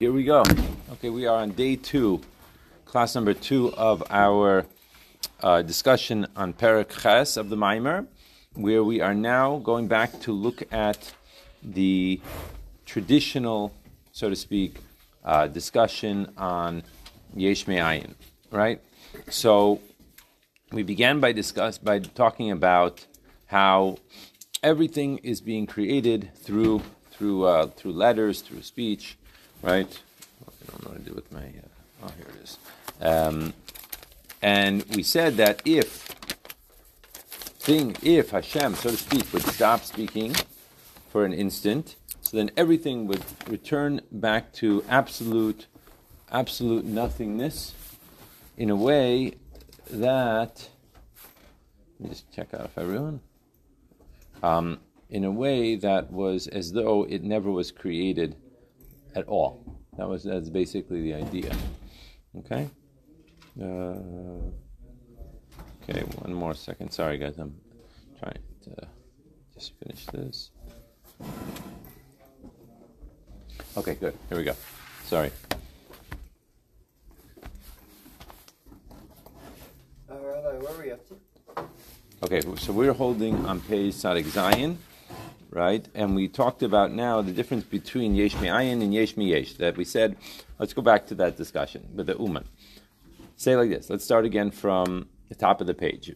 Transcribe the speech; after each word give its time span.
Here 0.00 0.12
we 0.12 0.22
go. 0.22 0.44
Okay, 0.92 1.10
we 1.10 1.26
are 1.26 1.38
on 1.42 1.50
day 1.50 1.74
two, 1.74 2.20
class 2.84 3.16
number 3.16 3.34
two 3.34 3.74
of 3.74 4.00
our 4.10 4.64
uh, 5.42 5.62
discussion 5.62 6.24
on 6.36 6.52
Perak 6.52 6.90
Ches 6.90 7.36
of 7.36 7.48
the 7.48 7.56
Maimer, 7.56 8.06
where 8.54 8.84
we 8.84 9.00
are 9.00 9.12
now 9.12 9.56
going 9.58 9.88
back 9.88 10.20
to 10.20 10.30
look 10.30 10.62
at 10.72 11.12
the 11.64 12.20
traditional, 12.86 13.74
so 14.12 14.30
to 14.30 14.36
speak, 14.36 14.76
uh, 15.24 15.48
discussion 15.48 16.32
on 16.36 16.84
Yesh 17.34 17.66
Me'ayin, 17.66 18.14
right? 18.52 18.80
So 19.30 19.80
we 20.70 20.84
began 20.84 21.18
by 21.18 21.32
discuss 21.32 21.76
by 21.76 21.98
talking 21.98 22.52
about 22.52 23.04
how 23.46 23.98
everything 24.62 25.18
is 25.24 25.40
being 25.40 25.66
created 25.66 26.30
through 26.36 26.82
through 27.10 27.46
uh, 27.46 27.66
through 27.66 27.94
letters, 27.94 28.42
through 28.42 28.62
speech 28.62 29.17
right? 29.62 30.00
I 30.46 30.70
don't 30.70 30.84
know 30.84 30.90
what 30.90 31.04
to 31.04 31.10
do 31.10 31.14
with 31.14 31.32
my. 31.32 31.40
Uh, 31.40 32.04
oh, 32.04 32.12
here 32.16 32.26
it 32.28 32.42
is. 32.42 32.58
Um, 33.00 33.52
and 34.42 34.84
we 34.94 35.02
said 35.02 35.36
that 35.36 35.62
if 35.64 35.86
thing, 37.58 37.96
if 38.02 38.30
Hashem, 38.30 38.74
so 38.76 38.90
to 38.90 38.96
speak, 38.96 39.32
would 39.32 39.42
stop 39.42 39.82
speaking 39.82 40.34
for 41.10 41.24
an 41.24 41.32
instant, 41.32 41.96
so 42.22 42.36
then 42.36 42.50
everything 42.56 43.06
would 43.06 43.24
return 43.48 44.00
back 44.12 44.52
to 44.54 44.84
absolute, 44.88 45.66
absolute 46.30 46.84
nothingness, 46.84 47.74
in 48.56 48.70
a 48.70 48.76
way 48.76 49.34
that. 49.90 50.68
Let 52.00 52.10
me 52.10 52.14
just 52.14 52.32
check 52.32 52.54
out 52.54 52.66
if 52.66 52.78
everyone. 52.78 53.20
Um, 54.40 54.78
in 55.10 55.24
a 55.24 55.30
way 55.30 55.74
that 55.74 56.12
was 56.12 56.46
as 56.46 56.72
though 56.72 57.04
it 57.04 57.24
never 57.24 57.50
was 57.50 57.72
created 57.72 58.36
at 59.14 59.26
all. 59.26 59.78
That 59.96 60.08
was 60.08 60.24
that's 60.24 60.48
basically 60.48 61.02
the 61.02 61.14
idea. 61.14 61.52
Okay. 62.38 62.68
Uh, 63.60 63.64
okay, 65.82 66.02
one 66.22 66.32
more 66.32 66.54
second. 66.54 66.90
Sorry, 66.92 67.18
guys. 67.18 67.38
I'm 67.38 67.54
trying 68.18 68.38
to 68.64 68.88
just 69.54 69.72
finish 69.80 70.06
this. 70.06 70.50
Okay, 73.76 73.94
good. 73.94 74.14
Here 74.28 74.38
we 74.38 74.44
go. 74.44 74.54
Sorry. 75.04 75.30
Uh, 80.10 80.14
Rabbi, 80.14 80.58
where 80.58 80.72
are 80.72 80.82
we 80.82 80.92
up 80.92 81.06
to? 81.08 81.16
Okay, 82.22 82.40
so 82.56 82.72
we're 82.72 82.92
holding 82.92 83.46
on 83.46 83.60
page 83.60 83.94
Sadik 83.94 84.26
Zion 84.26 84.78
right? 85.50 85.86
And 85.94 86.14
we 86.14 86.28
talked 86.28 86.62
about 86.62 86.92
now 86.92 87.22
the 87.22 87.32
difference 87.32 87.64
between 87.64 88.14
Yesh 88.14 88.34
Ayin 88.34 88.82
and 88.82 88.92
Yesh 88.92 89.16
Yesh. 89.16 89.54
That 89.54 89.76
we 89.76 89.84
said, 89.84 90.16
let's 90.58 90.72
go 90.72 90.82
back 90.82 91.06
to 91.06 91.14
that 91.16 91.36
discussion 91.36 91.88
with 91.94 92.06
the 92.06 92.16
Uman. 92.16 92.44
Say 93.36 93.56
like 93.56 93.70
this. 93.70 93.88
Let's 93.88 94.04
start 94.04 94.24
again 94.24 94.50
from 94.50 95.08
the 95.28 95.34
top 95.34 95.60
of 95.60 95.66
the 95.66 95.74
page, 95.74 96.14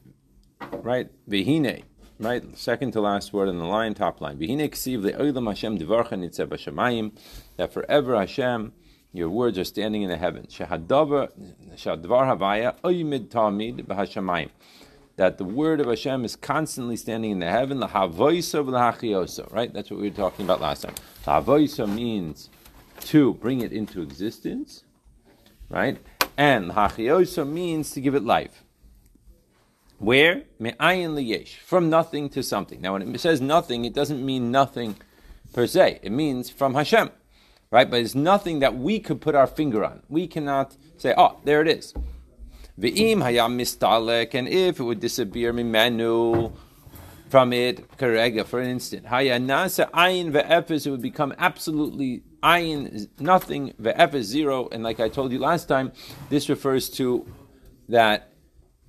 right? 0.72 1.08
Vihine, 1.28 1.84
right? 2.19 2.58
Second 2.58 2.92
to 2.92 3.00
last 3.00 3.33
word 3.33 3.48
in 3.48 3.58
the 3.58 3.64
line, 3.64 3.94
top 3.94 4.20
line. 4.20 4.38
Vihine 4.38 4.69
ksiv 4.70 5.03
le'olam 5.03 5.47
Hashem 5.47 5.78
divarcha 5.78 6.12
nitzev 6.12 6.48
b'shamayim. 6.48 7.12
That 7.56 7.72
forever 7.72 8.19
Hashem, 8.19 8.72
your 9.12 9.28
words 9.28 9.58
are 9.58 9.64
standing 9.64 10.03
in 10.03 10.08
the 10.08 10.16
heavens. 10.16 10.55
Shahadavar, 10.55 11.30
shahadvar 11.77 12.36
havaya 12.36 12.80
oymid 12.80 13.28
tamid 13.28 13.86
b'hashamayim 13.86 14.50
that 15.16 15.38
the 15.38 15.44
word 15.44 15.80
of 15.80 15.86
Hashem 15.86 16.24
is 16.24 16.36
constantly 16.36 16.96
standing 16.96 17.32
in 17.32 17.38
the 17.38 17.50
heaven, 17.50 17.80
the 17.80 17.88
havoisa 17.88 18.64
v'lahachioso, 18.64 19.52
right? 19.52 19.72
That's 19.72 19.91
what 19.91 20.00
we 20.00 20.08
were 20.08 20.16
talking 20.16 20.44
about 20.44 20.60
last 20.60 20.82
time. 20.82 20.94
Havoisa 21.24 21.92
means 21.92 22.48
to 23.00 23.34
bring 23.34 23.60
it 23.60 23.72
into 23.72 24.00
existence, 24.00 24.84
right? 25.69 25.98
And 26.36 26.70
hachioso 26.70 27.46
means 27.48 27.91
to 27.92 28.00
give 28.00 28.14
it 28.14 28.24
life. 28.24 28.64
Where? 29.98 30.42
Me'ayin 30.58 31.14
liyesh, 31.14 31.58
from 31.58 31.91
nothing 31.91 32.28
to 32.31 32.42
something. 32.42 32.81
Now, 32.81 32.94
when 32.94 33.03
it 33.03 33.20
says 33.20 33.41
nothing, 33.41 33.84
it 33.84 33.92
doesn't 33.92 34.25
mean 34.25 34.50
nothing 34.50 34.97
per 35.53 35.66
se. 35.66 36.00
It 36.03 36.10
means 36.10 36.50
from 36.50 36.75
Hashem, 36.75 37.10
right? 37.70 37.88
But 37.88 38.00
it's 38.00 38.14
nothing 38.14 38.60
that 38.60 38.76
we 38.76 38.98
could 38.98 39.20
put 39.20 39.34
our 39.34 39.47
finger 39.47 39.84
on. 39.84 40.03
We 40.08 40.26
cannot 40.26 40.76
say, 40.97 41.14
oh, 41.16 41.38
there 41.44 41.60
it 41.60 41.69
is. 41.69 41.94
Ve'im 42.78 43.19
hayam 43.19 43.56
mistalek, 43.56 44.33
and 44.34 44.49
if 44.49 44.81
it 44.81 44.83
would 44.83 45.00
disappear 45.00 45.53
mimenu 45.53 46.53
from 47.28 47.53
it, 47.53 47.87
karega, 47.99 48.47
for 48.47 48.60
an 48.60 48.71
instant, 48.71 49.05
hayanasa 49.06 49.91
ayin 49.91 50.33
ve'efes, 50.33 50.87
it 50.87 50.91
would 50.91 51.03
become 51.03 51.34
absolutely 51.37 52.22
ayin, 52.43 53.09
nothing, 53.21 53.75
ve'efes, 53.81 54.22
zero. 54.22 54.69
And 54.72 54.82
like 54.82 55.00
I 55.00 55.11
told 55.11 55.32
you 55.32 55.38
last 55.38 55.66
time, 55.66 55.93
this 56.31 56.49
refers 56.49 56.88
to 56.91 57.27
that 57.91 58.32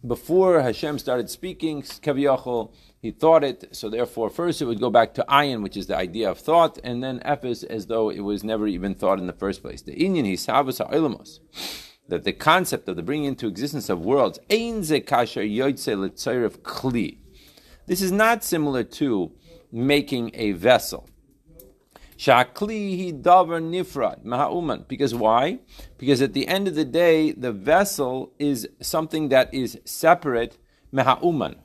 before 0.08 0.62
Hashem 0.62 0.98
started 0.98 1.30
speaking, 1.30 1.82
Kaviyachol, 1.82 2.74
he 3.02 3.12
thought 3.12 3.44
it, 3.44 3.76
so 3.76 3.90
therefore 3.90 4.30
first 4.30 4.62
it 4.62 4.66
would 4.66 4.80
go 4.80 4.90
back 4.90 5.14
to 5.16 5.26
ayin, 5.28 5.62
which 5.62 5.76
is 5.76 5.88
the 5.88 5.98
idea 5.98 6.32
of 6.32 6.38
thought, 6.40 6.80
and 6.86 7.04
then 7.04 7.20
epis, 7.20 7.66
as 7.66 7.88
though 7.88 8.10
it 8.10 8.22
was 8.22 8.46
never 8.46 8.66
even 8.66 8.96
thought 8.96 9.20
in 9.20 9.28
the 9.28 9.34
first 9.34 9.62
place. 9.62 9.82
The 9.82 9.96
inyan, 9.96 10.26
he 10.26 10.34
savas 10.34 10.78
ha'ilamos 10.78 11.40
that 12.08 12.24
the 12.24 12.34
concept 12.34 12.88
of 12.90 12.96
the 12.96 13.04
bringing 13.04 13.26
into 13.26 13.48
existence 13.48 13.90
of 13.90 14.04
worlds, 14.06 14.40
ein 14.50 14.84
ze 14.84 15.02
kasher 15.02 15.44
yoytze 15.44 15.96
letzarev 15.96 16.60
kli. 16.60 17.18
this 17.88 18.02
is 18.02 18.12
not 18.12 18.44
similar 18.44 18.84
to 18.84 19.32
making 19.72 20.32
a 20.34 20.52
vessel. 20.52 21.10
Because 24.88 25.16
why? 25.16 25.60
Because 25.98 26.22
at 26.22 26.34
the 26.34 26.48
end 26.48 26.68
of 26.68 26.76
the 26.76 26.86
day, 26.86 27.32
the 27.32 27.52
vessel 27.52 28.32
is 28.38 28.70
something 28.80 29.30
that 29.30 29.54
is 29.54 29.80
separate 29.84 30.58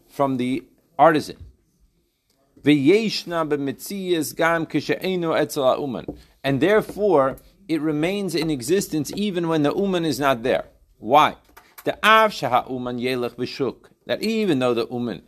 from 0.08 0.36
the 0.38 0.64
artisan. 0.98 1.36
And 6.44 6.60
therefore, 6.60 7.36
it 7.68 7.82
remains 7.82 8.34
in 8.34 8.50
existence 8.50 9.12
even 9.14 9.46
when 9.46 9.62
the 9.62 9.74
uman 9.74 10.04
is 10.04 10.18
not 10.18 10.42
there. 10.42 10.64
Why? 10.98 11.36
The 11.84 11.94
av 12.04 12.32
shaha 12.32 12.68
uman 12.70 12.98
yelech 12.98 13.34
b'shuk. 13.34 13.90
That 14.06 14.22
even 14.22 14.58
though 14.58 14.74
the 14.74 14.88
uman 14.88 15.22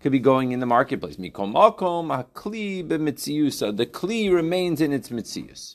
could 0.00 0.12
be 0.12 0.20
going 0.20 0.52
in 0.52 0.60
the 0.60 0.66
marketplace, 0.66 1.16
mikom 1.16 1.52
makom 1.52 2.08
hakli 2.08 2.86
b'mitziusa. 2.86 3.76
The 3.76 3.86
kli 3.86 4.32
remains 4.32 4.80
in 4.80 4.92
its 4.92 5.08
mitzius. 5.08 5.74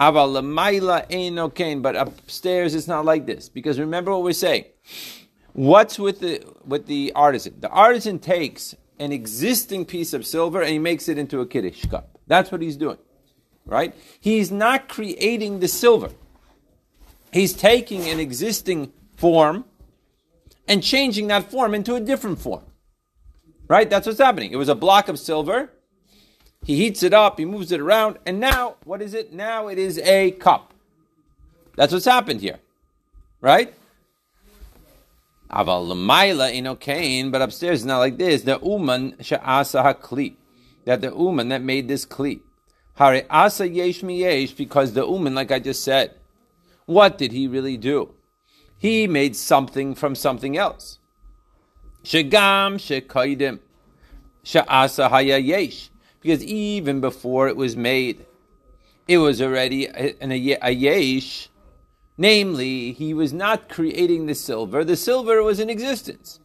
Aval 0.00 1.06
ein 1.10 1.50
kain. 1.50 1.82
But 1.82 1.96
upstairs 1.96 2.74
it's 2.74 2.86
not 2.86 3.04
like 3.04 3.26
this 3.26 3.48
because 3.48 3.80
remember 3.80 4.12
what 4.12 4.22
we're 4.22 4.32
saying. 4.32 4.66
What's 5.52 5.98
with 5.98 6.20
the 6.20 6.44
with 6.64 6.86
the 6.86 7.12
artisan? 7.14 7.56
The 7.60 7.70
artisan 7.70 8.20
takes 8.20 8.76
an 8.98 9.10
existing 9.10 9.86
piece 9.86 10.12
of 10.12 10.24
silver 10.24 10.60
and 10.60 10.70
he 10.70 10.78
makes 10.78 11.08
it 11.08 11.18
into 11.18 11.40
a 11.40 11.46
kiddush 11.46 11.84
cup. 11.86 12.18
That's 12.28 12.52
what 12.52 12.62
he's 12.62 12.76
doing 12.76 12.98
right? 13.66 13.94
He's 14.20 14.50
not 14.50 14.88
creating 14.88 15.60
the 15.60 15.68
silver. 15.68 16.10
He's 17.32 17.52
taking 17.52 18.08
an 18.08 18.18
existing 18.20 18.92
form 19.16 19.64
and 20.68 20.82
changing 20.82 21.26
that 21.28 21.50
form 21.50 21.74
into 21.74 21.94
a 21.94 22.00
different 22.00 22.38
form. 22.38 22.64
Right? 23.68 23.90
That's 23.90 24.06
what's 24.06 24.18
happening. 24.18 24.52
It 24.52 24.56
was 24.56 24.68
a 24.68 24.74
block 24.74 25.08
of 25.08 25.18
silver. 25.18 25.70
He 26.64 26.76
heats 26.76 27.02
it 27.02 27.12
up, 27.12 27.38
he 27.38 27.44
moves 27.44 27.70
it 27.70 27.80
around, 27.80 28.18
and 28.26 28.40
now, 28.40 28.76
what 28.84 29.00
is 29.00 29.14
it? 29.14 29.32
Now 29.32 29.68
it 29.68 29.78
is 29.78 29.98
a 29.98 30.32
cup. 30.32 30.74
That's 31.76 31.92
what's 31.92 32.06
happened 32.06 32.40
here. 32.40 32.58
Right? 33.40 33.72
Inokain, 35.48 37.30
but 37.30 37.42
upstairs 37.42 37.80
it's 37.80 37.86
not 37.86 37.98
like 37.98 38.18
this. 38.18 38.42
The 38.42 38.58
uman 38.58 39.12
hakli. 39.12 40.34
That 40.86 41.00
the 41.00 41.14
uman 41.14 41.50
that 41.50 41.62
made 41.62 41.86
this 41.86 42.04
kli. 42.04 42.40
Hare 42.96 43.26
asa 43.28 43.68
yesh 43.68 44.02
yesh, 44.02 44.52
because 44.52 44.94
the 44.94 45.06
uman, 45.06 45.34
like 45.34 45.52
I 45.52 45.58
just 45.58 45.84
said, 45.84 46.14
what 46.86 47.18
did 47.18 47.32
he 47.32 47.46
really 47.46 47.76
do? 47.76 48.14
He 48.78 49.06
made 49.06 49.36
something 49.36 49.94
from 49.94 50.14
something 50.14 50.56
else. 50.56 50.98
Shagam 52.02 52.76
shekaidim 52.78 53.58
sha'asa 54.44 55.10
haya 55.10 55.36
yesh, 55.38 55.90
because 56.22 56.42
even 56.42 57.00
before 57.00 57.48
it 57.48 57.56
was 57.56 57.76
made, 57.76 58.24
it 59.06 59.18
was 59.18 59.42
already 59.42 59.86
an, 59.88 60.32
a 60.32 60.70
yesh. 60.70 61.50
Namely, 62.18 62.92
he 62.92 63.12
was 63.12 63.30
not 63.34 63.68
creating 63.68 64.24
the 64.24 64.34
silver; 64.34 64.84
the 64.84 64.96
silver 64.96 65.42
was 65.42 65.60
in 65.60 65.68
existence. 65.68 66.40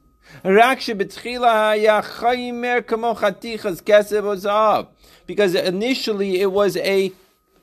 Because 5.27 5.55
initially 5.55 6.41
it 6.41 6.51
was 6.51 6.77
a 6.77 7.11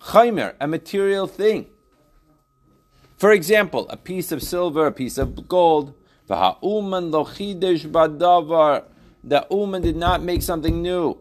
chaymer, 0.00 0.54
a 0.60 0.66
material 0.66 1.26
thing. 1.26 1.66
For 3.16 3.32
example, 3.32 3.86
a 3.90 3.96
piece 3.96 4.30
of 4.30 4.42
silver, 4.42 4.86
a 4.86 4.92
piece 4.92 5.18
of 5.18 5.48
gold. 5.48 5.94
The 6.28 6.56
uman 9.50 9.82
did 9.82 9.96
not 9.96 10.22
make 10.22 10.42
something 10.42 10.80
new. 10.82 11.18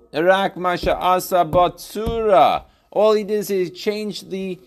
All 2.92 3.14
he 3.14 3.24
did 3.24 3.40
is 3.40 3.48
he 3.48 3.70
changed 3.70 4.30
the 4.30 4.60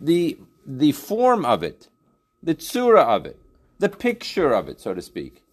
the 0.00 0.38
the 0.66 0.92
form 0.92 1.44
of 1.44 1.62
it, 1.62 1.88
the 2.42 2.54
tsura 2.54 3.04
of 3.04 3.26
it, 3.26 3.38
the 3.78 3.88
picture 3.88 4.52
of 4.52 4.68
it, 4.68 4.80
so 4.80 4.94
to 4.94 5.02
speak. 5.02 5.43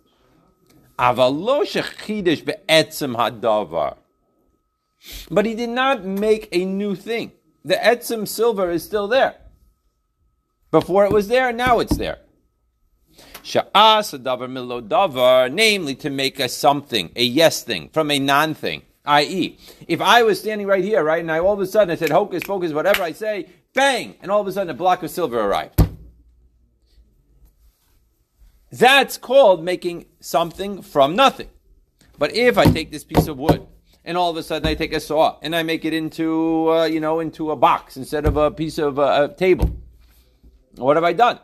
But 5.29 5.45
he 5.45 5.55
did 5.55 5.69
not 5.69 6.03
make 6.05 6.49
a 6.51 6.65
new 6.65 6.95
thing. 6.95 7.31
The 7.63 7.75
etzim 7.75 8.27
silver 8.27 8.69
is 8.69 8.83
still 8.83 9.07
there. 9.07 9.35
Before 10.71 11.05
it 11.05 11.11
was 11.11 11.27
there, 11.27 11.51
now 11.51 11.79
it's 11.79 11.97
there. 11.97 12.19
Sha'as 13.43 14.17
davar 14.21 14.49
milo 14.49 14.81
davar, 14.81 15.51
namely 15.51 15.95
to 15.95 16.09
make 16.09 16.39
a 16.39 16.47
something, 16.47 17.11
a 17.15 17.23
yes 17.23 17.63
thing, 17.63 17.89
from 17.89 18.11
a 18.11 18.19
non 18.19 18.53
thing. 18.53 18.83
I.e., 19.03 19.57
if 19.87 19.99
I 19.99 20.21
was 20.21 20.39
standing 20.39 20.67
right 20.67 20.83
here, 20.83 21.03
right, 21.03 21.21
and 21.21 21.31
I 21.31 21.39
all 21.39 21.53
of 21.53 21.59
a 21.59 21.65
sudden 21.65 21.91
I 21.91 21.95
said 21.95 22.11
hocus 22.11 22.43
pocus, 22.43 22.71
whatever 22.71 23.01
I 23.01 23.13
say, 23.13 23.49
bang, 23.73 24.15
and 24.21 24.31
all 24.31 24.41
of 24.41 24.47
a 24.47 24.51
sudden 24.51 24.69
a 24.69 24.75
block 24.75 25.01
of 25.01 25.09
silver 25.09 25.39
arrived. 25.39 25.81
That's 28.71 29.17
called 29.17 29.63
making 29.63 30.05
something 30.21 30.81
from 30.81 31.15
nothing. 31.15 31.49
But 32.17 32.33
if 32.35 32.57
I 32.57 32.65
take 32.65 32.91
this 32.91 33.03
piece 33.03 33.27
of 33.27 33.37
wood 33.37 33.67
and 34.05 34.17
all 34.17 34.29
of 34.29 34.37
a 34.37 34.43
sudden 34.43 34.67
I 34.67 34.75
take 34.75 34.93
a 34.93 34.99
saw 34.99 35.37
and 35.41 35.55
I 35.55 35.63
make 35.63 35.83
it 35.83 35.93
into, 35.93 36.71
uh, 36.71 36.85
you 36.85 36.99
know, 36.99 37.19
into 37.19 37.51
a 37.51 37.55
box 37.55 37.97
instead 37.97 38.25
of 38.25 38.37
a 38.37 38.49
piece 38.49 38.77
of 38.77 38.97
uh, 38.97 39.27
a 39.29 39.35
table, 39.35 39.75
what 40.75 40.95
have 40.95 41.03
I 41.03 41.13
done? 41.13 41.39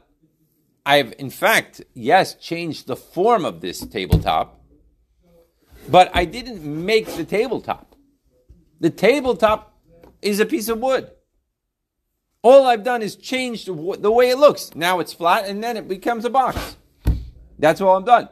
I've, 0.86 1.14
in 1.20 1.30
fact, 1.30 1.82
yes, 1.94 2.36
changed 2.36 2.88
the 2.88 2.96
form 2.96 3.44
of 3.44 3.60
this 3.60 3.86
tabletop, 3.86 4.62
but 5.90 6.10
I 6.14 6.24
didn't 6.24 6.64
make 6.64 7.08
the 7.08 7.26
tabletop. 7.26 7.96
The 8.80 8.90
tabletop 8.90 9.78
is 10.22 10.40
a 10.40 10.46
piece 10.46 10.70
of 10.70 10.80
wood. 10.80 11.12
All 12.42 12.66
I've 12.66 12.86
done 12.86 13.02
is 13.02 13.18
changed 13.18 13.68
the 13.68 14.12
way 14.12 14.30
it 14.30 14.38
looks. 14.38 14.76
Now 14.76 15.00
it's 15.00 15.12
flat 15.12 15.46
and 15.46 15.62
then 15.62 15.76
it 15.76 15.90
becomes 15.90 16.24
a 16.24 16.30
box. 16.30 16.78
That's 17.60 17.82
all 17.82 17.98
I'm 17.98 18.06
done. 18.06 18.30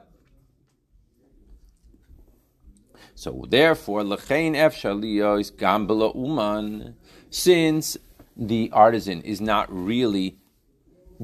So 3.16 3.46
therefore, 3.48 4.02
lechein 4.02 4.56
efshaliyo 4.56 5.40
is 5.40 5.52
gambela 5.52 6.14
uman. 6.16 6.96
Since 7.30 7.98
the 8.36 8.70
artisan 8.74 9.22
is 9.22 9.42
not 9.42 9.68
really 9.70 10.38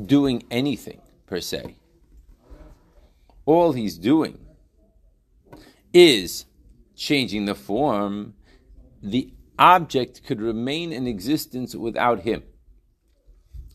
doing 0.06 0.44
anything 0.50 1.02
per 1.28 1.42
se, 1.42 1.76
all 3.46 3.74
he's 3.74 3.98
doing 3.98 4.40
is 5.94 6.46
changing 6.96 7.46
the 7.46 7.56
form. 7.56 8.36
The 9.04 9.34
object 9.60 10.24
could 10.26 10.42
remain 10.42 10.94
in 10.94 11.08
existence 11.08 11.76
without 11.76 12.22
him. 12.22 12.44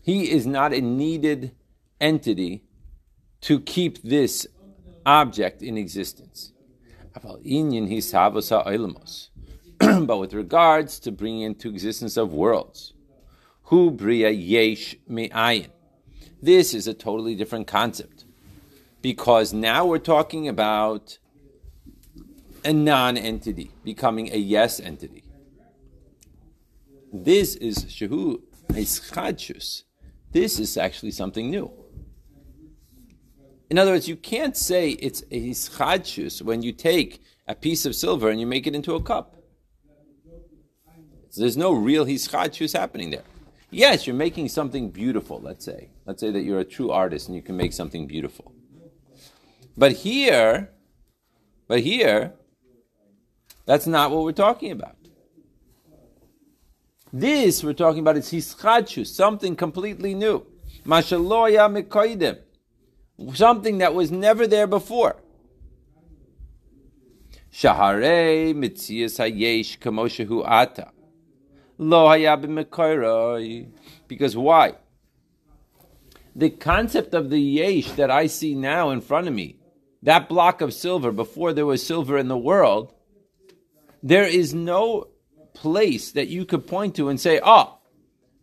He 0.02 0.30
is 0.30 0.46
not 0.46 0.72
a 0.72 0.80
needed 0.80 1.54
entity 2.00 2.65
to 3.42 3.60
keep 3.60 4.02
this 4.02 4.46
object 5.04 5.62
in 5.62 5.78
existence. 5.78 6.52
but 9.78 10.18
with 10.18 10.32
regards 10.32 10.98
to 11.00 11.12
bringing 11.12 11.42
into 11.42 11.68
existence 11.68 12.16
of 12.16 12.32
worlds, 12.32 12.94
hu 13.64 13.90
bria 13.90 14.30
yesh. 14.30 14.96
This 16.42 16.74
is 16.74 16.86
a 16.86 16.94
totally 16.94 17.34
different 17.34 17.66
concept 17.66 18.24
because 19.02 19.52
now 19.52 19.86
we're 19.86 19.98
talking 19.98 20.48
about 20.48 21.18
a 22.64 22.72
non-entity 22.72 23.70
becoming 23.84 24.32
a 24.32 24.36
yes 24.36 24.80
entity. 24.80 25.22
This 27.12 27.54
is 27.56 27.84
shehu. 27.84 28.40
This 30.32 30.58
is 30.58 30.76
actually 30.76 31.12
something 31.12 31.50
new. 31.50 31.70
In 33.68 33.78
other 33.78 33.92
words, 33.92 34.06
you 34.06 34.16
can't 34.16 34.56
say 34.56 34.90
it's 34.90 35.22
a 35.30 35.50
ischadshus 35.50 36.40
when 36.42 36.62
you 36.62 36.72
take 36.72 37.20
a 37.48 37.54
piece 37.54 37.84
of 37.84 37.96
silver 37.96 38.30
and 38.30 38.40
you 38.40 38.46
make 38.46 38.66
it 38.66 38.74
into 38.74 38.94
a 38.94 39.02
cup. 39.02 39.36
So 41.30 41.40
there's 41.40 41.56
no 41.56 41.72
real 41.72 42.06
hischadshus 42.06 42.78
happening 42.78 43.10
there. 43.10 43.24
Yes, 43.70 44.06
you're 44.06 44.16
making 44.16 44.48
something 44.48 44.90
beautiful, 44.90 45.40
let's 45.40 45.64
say. 45.64 45.90
Let's 46.06 46.20
say 46.20 46.30
that 46.30 46.42
you're 46.42 46.60
a 46.60 46.64
true 46.64 46.90
artist 46.90 47.26
and 47.26 47.34
you 47.34 47.42
can 47.42 47.56
make 47.56 47.72
something 47.72 48.06
beautiful. 48.06 48.52
But 49.76 49.92
here, 49.92 50.70
but 51.66 51.80
here, 51.80 52.32
that's 53.66 53.86
not 53.88 54.12
what 54.12 54.22
we're 54.22 54.32
talking 54.32 54.70
about. 54.70 54.96
This 57.12 57.64
we're 57.64 57.72
talking 57.72 58.00
about 58.00 58.16
is 58.16 58.30
hischadshus, 58.30 59.08
something 59.08 59.56
completely 59.56 60.14
new. 60.14 60.46
Mashaloya 60.84 61.68
mekoidim 61.68 62.38
something 63.34 63.78
that 63.78 63.94
was 63.94 64.10
never 64.10 64.46
there 64.46 64.66
before. 64.66 65.16
Shahare 67.52 68.54
mitzias 68.54 69.18
hayesh 69.18 69.78
kamoshehu 69.78 70.44
ata. 70.46 70.90
Lo 71.78 73.66
Because 74.08 74.36
why? 74.36 74.74
The 76.34 76.50
concept 76.50 77.14
of 77.14 77.30
the 77.30 77.40
yesh 77.40 77.90
that 77.92 78.10
I 78.10 78.26
see 78.26 78.54
now 78.54 78.90
in 78.90 79.00
front 79.00 79.26
of 79.26 79.34
me, 79.34 79.56
that 80.02 80.28
block 80.28 80.60
of 80.60 80.74
silver 80.74 81.12
before 81.12 81.52
there 81.52 81.64
was 81.64 81.84
silver 81.84 82.18
in 82.18 82.28
the 82.28 82.36
world, 82.36 82.92
there 84.02 84.26
is 84.26 84.52
no 84.52 85.08
place 85.54 86.12
that 86.12 86.28
you 86.28 86.44
could 86.44 86.66
point 86.66 86.94
to 86.96 87.08
and 87.08 87.18
say, 87.18 87.40
oh, 87.42 87.78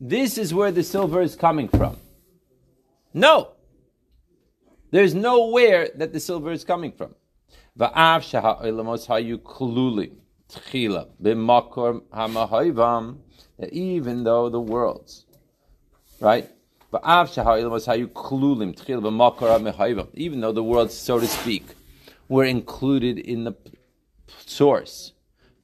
this 0.01 0.37
is 0.37 0.53
where 0.53 0.71
the 0.71 0.83
silver 0.83 1.21
is 1.21 1.35
coming 1.35 1.69
from. 1.69 1.97
No. 3.13 3.52
There's 4.93 5.15
nowhere 5.15 5.89
that 5.95 6.13
the 6.13 6.19
silver 6.19 6.51
is 6.51 6.63
coming 6.63 6.91
from. 6.91 7.15
That 7.75 7.91
even 13.71 14.23
though 14.23 14.49
the 14.49 14.59
worlds, 14.59 15.25
right? 16.19 16.47
Even 20.13 20.41
though 20.41 20.51
the 20.51 20.63
worlds, 20.63 20.93
so 20.93 21.19
to 21.19 21.25
speak, 21.25 21.63
were 22.29 22.45
included 22.45 23.17
in 23.17 23.45
the 23.45 23.55
source 24.45 25.13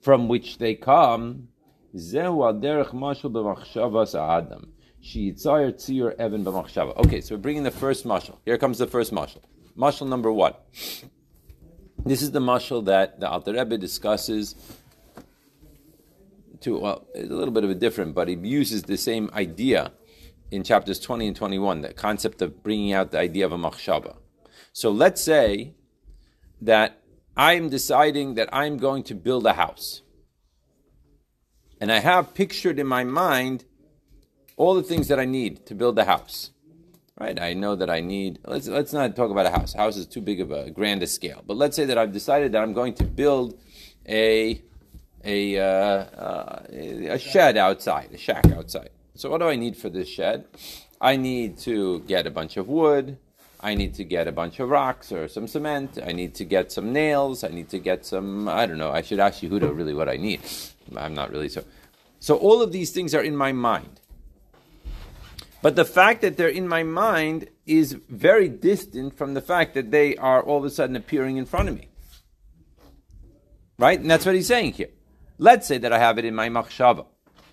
from 0.02 0.28
which 0.28 0.58
they 0.58 0.74
come, 0.74 1.50
Okay, 6.98 7.22
so 7.22 7.36
we're 7.36 7.42
bringing 7.42 7.64
the 7.64 7.72
first 7.72 8.06
mashal. 8.06 8.38
Here 8.46 8.60
comes 8.60 8.78
the 8.78 8.86
first 8.86 9.12
mashal. 9.12 9.42
Mashal 9.76 10.08
number 10.08 10.32
one. 10.32 10.54
This 12.06 12.22
is 12.22 12.30
the 12.30 12.40
mashal 12.40 12.86
that 12.86 13.20
the 13.20 13.28
Alter 13.28 13.54
Rebbe 13.54 13.80
discusses. 13.80 14.56
To 16.62 16.78
well, 16.78 17.08
it's 17.16 17.32
a 17.32 17.34
little 17.34 17.54
bit 17.54 17.64
of 17.64 17.72
a 17.72 17.76
different, 17.76 18.14
but 18.14 18.28
he 18.28 18.36
uses 18.36 18.84
the 18.84 18.98
same 18.98 19.32
idea 19.34 19.94
in 20.52 20.64
chapters 20.64 21.00
20 21.00 21.28
and 21.28 21.36
21, 21.36 21.82
the 21.82 21.94
concept 21.94 22.44
of 22.44 22.62
bringing 22.62 22.94
out 22.94 23.10
the 23.12 23.20
idea 23.20 23.46
of 23.46 23.52
a 23.52 23.58
machshava. 23.58 24.16
So 24.74 24.92
let's 24.92 25.22
say 25.22 25.74
that 26.62 27.02
I'm 27.36 27.70
deciding 27.70 28.36
that 28.36 28.50
I'm 28.52 28.78
going 28.78 29.04
to 29.04 29.16
build 29.16 29.48
a 29.48 29.54
house. 29.54 30.04
And 31.82 31.92
I 31.92 32.00
have 32.00 32.36
pictured 32.36 32.78
in 32.78 32.86
my 32.86 33.04
mind 33.04 33.66
all 34.60 34.76
the 34.76 34.84
things 34.84 35.08
that 35.08 35.20
I 35.20 35.26
need 35.26 35.66
to 35.68 35.74
build 35.74 35.98
a 35.98 36.06
house. 36.06 36.52
Right? 37.18 37.40
I 37.42 37.54
know 37.54 37.76
that 37.76 37.90
I 37.90 38.02
need. 38.02 38.40
Let's 38.46 38.68
let's 38.68 38.94
not 38.94 39.16
talk 39.16 39.32
about 39.32 39.46
a 39.46 39.50
house. 39.50 39.74
A 39.74 39.80
house 39.80 39.98
is 39.98 40.06
too 40.06 40.22
big 40.22 40.40
of 40.40 40.52
a 40.52 40.70
grand 40.70 41.02
a 41.02 41.08
scale. 41.08 41.44
But 41.46 41.58
let's 41.58 41.76
say 41.76 41.86
that 41.86 41.98
I've 41.98 42.14
decided 42.14 42.52
that 42.52 42.62
I'm 42.62 42.74
going 42.74 42.94
to 42.96 43.04
build 43.04 43.60
a 44.08 44.62
a 45.26 45.58
uh, 45.58 45.64
uh, 45.64 46.64
a 46.72 47.18
shed 47.18 47.58
outside, 47.58 48.10
a 48.14 48.18
shack 48.18 48.46
outside. 48.52 48.92
So 49.16 49.30
what 49.30 49.40
do 49.40 49.48
I 49.48 49.56
need 49.56 49.76
for 49.76 49.90
this 49.90 50.08
shed? 50.08 50.46
I 51.02 51.18
need 51.18 51.58
to 51.60 52.00
get 52.02 52.26
a 52.28 52.32
bunch 52.32 52.56
of 52.56 52.68
wood. 52.68 53.18
I 53.62 53.76
need 53.76 53.94
to 53.96 54.06
get 54.06 54.28
a 54.28 54.32
bunch 54.32 54.62
of 54.62 54.70
rocks 54.70 55.12
or 55.12 55.28
some 55.28 55.48
cement. 55.48 56.00
I 56.06 56.14
need 56.14 56.36
to 56.36 56.46
get 56.46 56.72
some 56.72 56.94
nails. 56.94 57.44
I 57.44 57.50
need 57.50 57.70
to 57.70 57.80
get 57.80 58.06
some. 58.06 58.48
I 58.48 58.66
don't 58.66 58.78
know. 58.78 58.92
I 58.92 59.02
should 59.02 59.20
ask 59.20 59.42
Yehuda 59.42 59.76
really 59.76 59.94
what 59.94 60.08
I 60.08 60.16
need. 60.16 60.40
I'm 60.96 61.14
not 61.14 61.32
really 61.32 61.50
so. 61.50 61.64
So 62.22 62.38
all 62.38 62.62
of 62.62 62.72
these 62.72 62.92
things 62.92 63.14
are 63.14 63.24
in 63.24 63.36
my 63.36 63.52
mind. 63.52 64.00
But 65.62 65.76
the 65.76 65.86
fact 65.86 66.22
that 66.22 66.38
they're 66.38 66.48
in 66.48 66.68
my 66.68 66.84
mind 66.84 67.50
is 67.66 67.94
very 68.10 68.48
distant 68.48 69.18
from 69.18 69.34
the 69.34 69.42
fact 69.42 69.74
that 69.74 69.92
they 69.92 70.16
are 70.16 70.42
all 70.42 70.60
of 70.60 70.66
a 70.66 70.70
sudden 70.70 70.96
appearing 70.96 71.38
in 71.38 71.46
front 71.46 71.68
of 71.68 71.76
me. 71.76 71.90
Right? 73.78 74.00
And 74.00 74.10
that's 74.10 74.26
what 74.26 74.36
he's 74.36 74.48
saying 74.48 74.74
here. 74.74 74.90
Let's 75.38 75.68
say 75.68 75.78
that 75.78 75.92
I 75.92 76.00
have 76.00 76.18
it 76.18 76.26
in 76.26 76.36
my 76.36 76.50
machshava. 76.50 77.06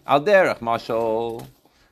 Al 0.07 0.23
derech 0.23 0.61
mashal 0.61 1.47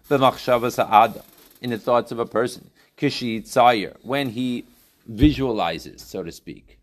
b'machshava 0.09 0.71
sa'ada. 0.73 1.25
In 1.61 1.71
the 1.71 1.79
thoughts 1.79 2.13
of 2.13 2.19
a 2.19 2.27
person. 2.27 2.71
Kishi 2.97 3.43
tzayer. 3.43 3.97
When 4.03 4.31
he 4.31 4.67
visualizes, 5.07 6.03
so 6.03 6.23
to 6.23 6.31
speak. 6.31 6.79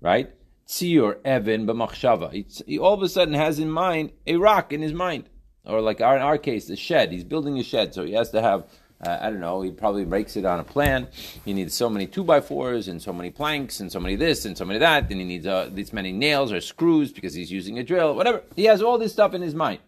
Right? 0.00 0.30
Tziyur 0.66 1.18
Evan 1.24 1.66
b'machshava. 1.66 2.32
He 2.66 2.78
all 2.78 2.94
of 2.94 3.02
a 3.02 3.08
sudden 3.08 3.34
has 3.34 3.58
in 3.58 3.70
mind 3.70 4.12
a 4.26 4.36
rock 4.36 4.72
in 4.72 4.80
his 4.80 4.92
mind. 4.92 5.28
Or 5.66 5.80
like 5.80 6.00
our, 6.00 6.16
in 6.16 6.22
our 6.22 6.38
case, 6.38 6.66
the 6.66 6.76
shed. 6.76 7.12
He's 7.12 7.24
building 7.24 7.58
a 7.58 7.62
shed, 7.62 7.94
so 7.94 8.04
he 8.04 8.12
has 8.12 8.30
to 8.30 8.42
have. 8.42 8.64
Uh, 9.06 9.18
I 9.20 9.28
don't 9.28 9.40
know. 9.40 9.60
He 9.60 9.70
probably 9.70 10.06
breaks 10.06 10.36
it 10.36 10.46
on 10.46 10.58
a 10.58 10.64
plan. 10.64 11.08
He 11.44 11.52
needs 11.52 11.74
so 11.74 11.90
many 11.90 12.06
two 12.06 12.24
by 12.24 12.40
fours 12.40 12.88
and 12.88 13.02
so 13.02 13.12
many 13.12 13.28
planks 13.28 13.80
and 13.80 13.92
so 13.92 14.00
many 14.00 14.16
this 14.16 14.46
and 14.46 14.56
so 14.56 14.64
many 14.64 14.78
that. 14.78 15.10
Then 15.10 15.18
he 15.18 15.24
needs 15.24 15.46
uh, 15.46 15.68
this 15.70 15.92
many 15.92 16.12
nails 16.12 16.50
or 16.50 16.62
screws 16.62 17.12
because 17.12 17.34
he's 17.34 17.52
using 17.52 17.78
a 17.78 17.84
drill. 17.84 18.14
Whatever. 18.14 18.42
He 18.54 18.64
has 18.64 18.80
all 18.80 18.96
this 18.96 19.12
stuff 19.12 19.34
in 19.34 19.42
his 19.42 19.54
mind. 19.54 19.80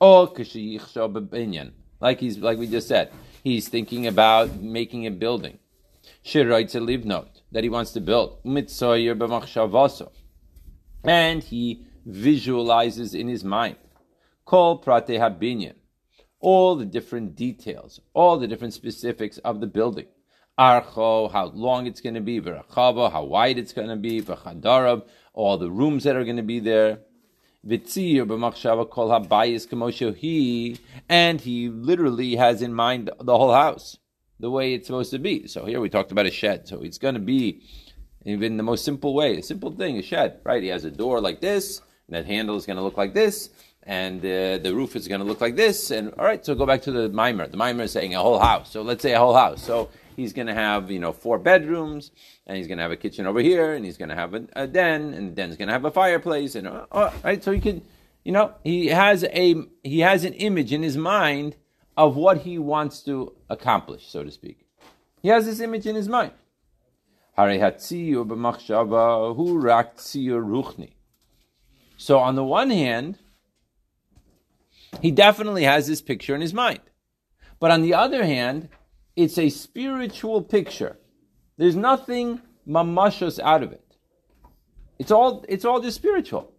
Or 0.00 0.32
like 2.00 2.18
he's 2.18 2.38
like 2.38 2.58
we 2.58 2.66
just 2.66 2.88
said, 2.88 3.12
he's 3.44 3.68
thinking 3.68 4.08
about 4.08 4.56
making 4.56 5.06
a 5.06 5.10
building. 5.12 5.60
Shirayt 6.24 6.74
live 6.84 7.04
note 7.04 7.42
that 7.52 7.62
he 7.62 7.70
wants 7.70 7.92
to 7.92 8.00
build. 8.00 8.38
And 11.04 11.42
he 11.44 11.86
visualizes 12.04 13.14
in 13.14 13.28
his 13.28 13.44
mind. 13.44 13.76
Kol 14.44 14.78
prate 14.78 15.18
habinyan. 15.18 15.74
All 16.40 16.74
the 16.74 16.84
different 16.84 17.36
details, 17.36 18.00
all 18.14 18.38
the 18.38 18.48
different 18.48 18.74
specifics 18.74 19.38
of 19.38 19.60
the 19.60 19.66
building. 19.66 20.06
Archo, 20.58 21.30
how 21.30 21.46
long 21.54 21.86
it's 21.86 22.00
going 22.00 22.14
to 22.14 22.20
be, 22.20 22.40
V'rachava, 22.40 23.10
how 23.12 23.24
wide 23.24 23.58
it's 23.58 23.72
going 23.72 23.88
to 23.88 23.96
be, 23.96 24.20
V'chadarav, 24.20 25.04
all 25.32 25.56
the 25.56 25.70
rooms 25.70 26.04
that 26.04 26.16
are 26.16 26.24
going 26.24 26.36
to 26.36 26.42
be 26.42 26.60
there. 26.60 26.98
And 31.08 31.40
he 31.40 31.68
literally 31.68 32.36
has 32.36 32.60
in 32.60 32.74
mind 32.74 33.10
the 33.20 33.38
whole 33.38 33.52
house, 33.52 33.98
the 34.40 34.50
way 34.50 34.74
it's 34.74 34.88
supposed 34.88 35.12
to 35.12 35.18
be. 35.20 35.46
So 35.46 35.64
here 35.64 35.80
we 35.80 35.88
talked 35.88 36.10
about 36.10 36.26
a 36.26 36.30
shed, 36.30 36.66
so 36.66 36.82
it's 36.82 36.98
going 36.98 37.14
to 37.14 37.20
be 37.20 37.62
even 38.24 38.56
the 38.56 38.62
most 38.62 38.84
simple 38.84 39.14
way, 39.14 39.38
a 39.38 39.42
simple 39.42 39.70
thing, 39.70 39.96
a 39.96 40.02
shed, 40.02 40.40
right? 40.44 40.62
He 40.62 40.70
has 40.70 40.84
a 40.84 40.90
door 40.90 41.20
like 41.20 41.40
this, 41.40 41.80
and 42.08 42.16
that 42.16 42.26
handle 42.26 42.56
is 42.56 42.66
going 42.66 42.76
to 42.76 42.82
look 42.82 42.96
like 42.96 43.14
this, 43.14 43.50
and 43.84 44.20
uh, 44.20 44.58
the 44.58 44.72
roof 44.74 44.94
is 44.94 45.08
going 45.08 45.20
to 45.20 45.26
look 45.26 45.40
like 45.40 45.56
this, 45.56 45.90
and 45.90 46.12
all 46.18 46.24
right, 46.24 46.44
so 46.44 46.54
go 46.54 46.66
back 46.66 46.82
to 46.82 46.92
the 46.92 47.08
mimer. 47.08 47.48
The 47.48 47.56
mimer 47.56 47.84
is 47.84 47.92
saying 47.92 48.14
a 48.14 48.20
whole 48.20 48.38
house. 48.38 48.70
So 48.70 48.82
let's 48.82 49.02
say 49.02 49.12
a 49.12 49.18
whole 49.18 49.34
house. 49.34 49.62
So 49.62 49.90
he's 50.16 50.32
going 50.32 50.46
to 50.46 50.54
have 50.54 50.90
you 50.90 50.98
know 50.98 51.12
four 51.12 51.38
bedrooms, 51.38 52.10
and 52.46 52.56
he's 52.56 52.66
going 52.66 52.78
to 52.78 52.82
have 52.82 52.92
a 52.92 52.96
kitchen 52.96 53.26
over 53.26 53.40
here, 53.40 53.74
and 53.74 53.84
he's 53.84 53.96
going 53.96 54.10
to 54.10 54.14
have 54.14 54.34
a, 54.34 54.44
a, 54.54 54.66
den, 54.66 55.14
and 55.14 55.30
the 55.30 55.34
den's 55.34 55.56
going 55.56 55.68
to 55.68 55.72
have 55.72 55.84
a 55.84 55.90
fireplace, 55.90 56.54
and 56.54 56.68
uh, 56.68 56.86
uh, 56.92 57.12
right. 57.24 57.42
So 57.42 57.52
he 57.52 57.60
can, 57.60 57.82
you 58.24 58.32
know, 58.32 58.54
he 58.62 58.86
has 58.88 59.24
a 59.24 59.56
he 59.82 60.00
has 60.00 60.24
an 60.24 60.34
image 60.34 60.72
in 60.72 60.82
his 60.82 60.96
mind 60.96 61.56
of 61.96 62.16
what 62.16 62.38
he 62.38 62.58
wants 62.58 63.02
to 63.02 63.32
accomplish, 63.50 64.06
so 64.06 64.22
to 64.22 64.30
speak. 64.30 64.64
He 65.22 65.28
has 65.28 65.46
this 65.46 65.60
image 65.60 65.86
in 65.86 65.94
his 65.94 66.08
mind. 66.08 66.32
So 71.96 72.18
on 72.18 72.34
the 72.34 72.44
one 72.44 72.70
hand, 72.70 73.18
he 75.00 75.10
definitely 75.10 75.64
has 75.64 75.86
this 75.86 76.02
picture 76.02 76.34
in 76.34 76.40
his 76.40 76.54
mind. 76.54 76.80
But 77.58 77.70
on 77.70 77.82
the 77.82 77.94
other 77.94 78.24
hand, 78.24 78.68
it's 79.16 79.38
a 79.38 79.48
spiritual 79.48 80.42
picture. 80.42 80.98
There's 81.56 81.76
nothing 81.76 82.40
mamashos 82.66 83.38
out 83.38 83.62
of 83.62 83.72
it. 83.72 83.96
It's 84.98 85.10
all 85.10 85.44
it's 85.48 85.64
all 85.64 85.80
just 85.80 85.96
spiritual. 85.96 86.52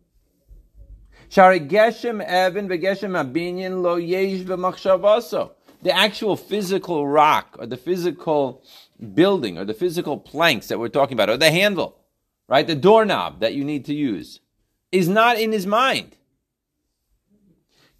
The 5.81 5.95
actual 5.95 6.35
physical 6.35 7.07
rock 7.07 7.55
or 7.59 7.65
the 7.65 7.77
physical 7.77 8.63
building 9.13 9.57
or 9.57 9.65
the 9.65 9.73
physical 9.73 10.17
planks 10.17 10.67
that 10.67 10.79
we're 10.79 10.89
talking 10.89 11.15
about 11.15 11.29
or 11.29 11.37
the 11.37 11.51
handle, 11.51 11.97
right? 12.47 12.65
The 12.65 12.75
doorknob 12.75 13.39
that 13.39 13.53
you 13.53 13.63
need 13.63 13.85
to 13.85 13.93
use 13.93 14.39
is 14.91 15.09
not 15.09 15.39
in 15.39 15.51
his 15.51 15.65
mind. 15.65 16.15